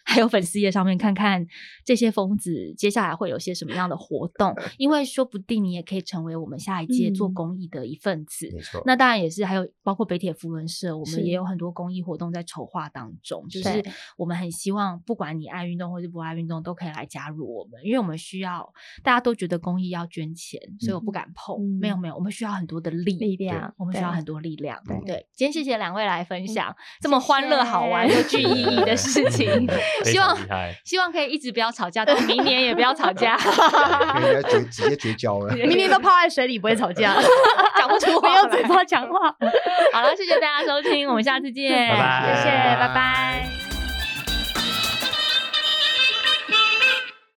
[0.03, 1.45] 还有粉丝页上面看看
[1.85, 8.49] 这些疯子接下来会有些什么样的活动， 因为说不定你也可以成为我们下一届做公益的一份子。
[8.53, 13.47] 没错，那当然也是还有包括北铁福伦社，我们也有很多公益活动在筹划当中。
[13.49, 13.83] 就是
[14.17, 18.71] 我们很希望，不管你爱运动或是不爱运动，都可以来加入我们，因为我们需要
[19.03, 21.59] 大家都觉得公益要捐钱，所以我不敢碰。
[21.79, 24.81] 没有没有，我们需要很多的力力量，我们需要很多力量。
[25.05, 29.67] 对，今天谢谢两位来分享这么欢乐、好玩又具意义的事 情。
[30.05, 30.37] 希望
[30.83, 33.37] 希望可以一直不要吵架，但明年也不要吵架。
[34.17, 37.15] 应该绝直接绝交了， 明年都泡在水里不会吵架，
[37.77, 39.35] 讲不出，没有嘴巴讲话。
[39.93, 43.60] 好了，谢谢大家收听，我们下次见，拜拜，谢谢，拜拜。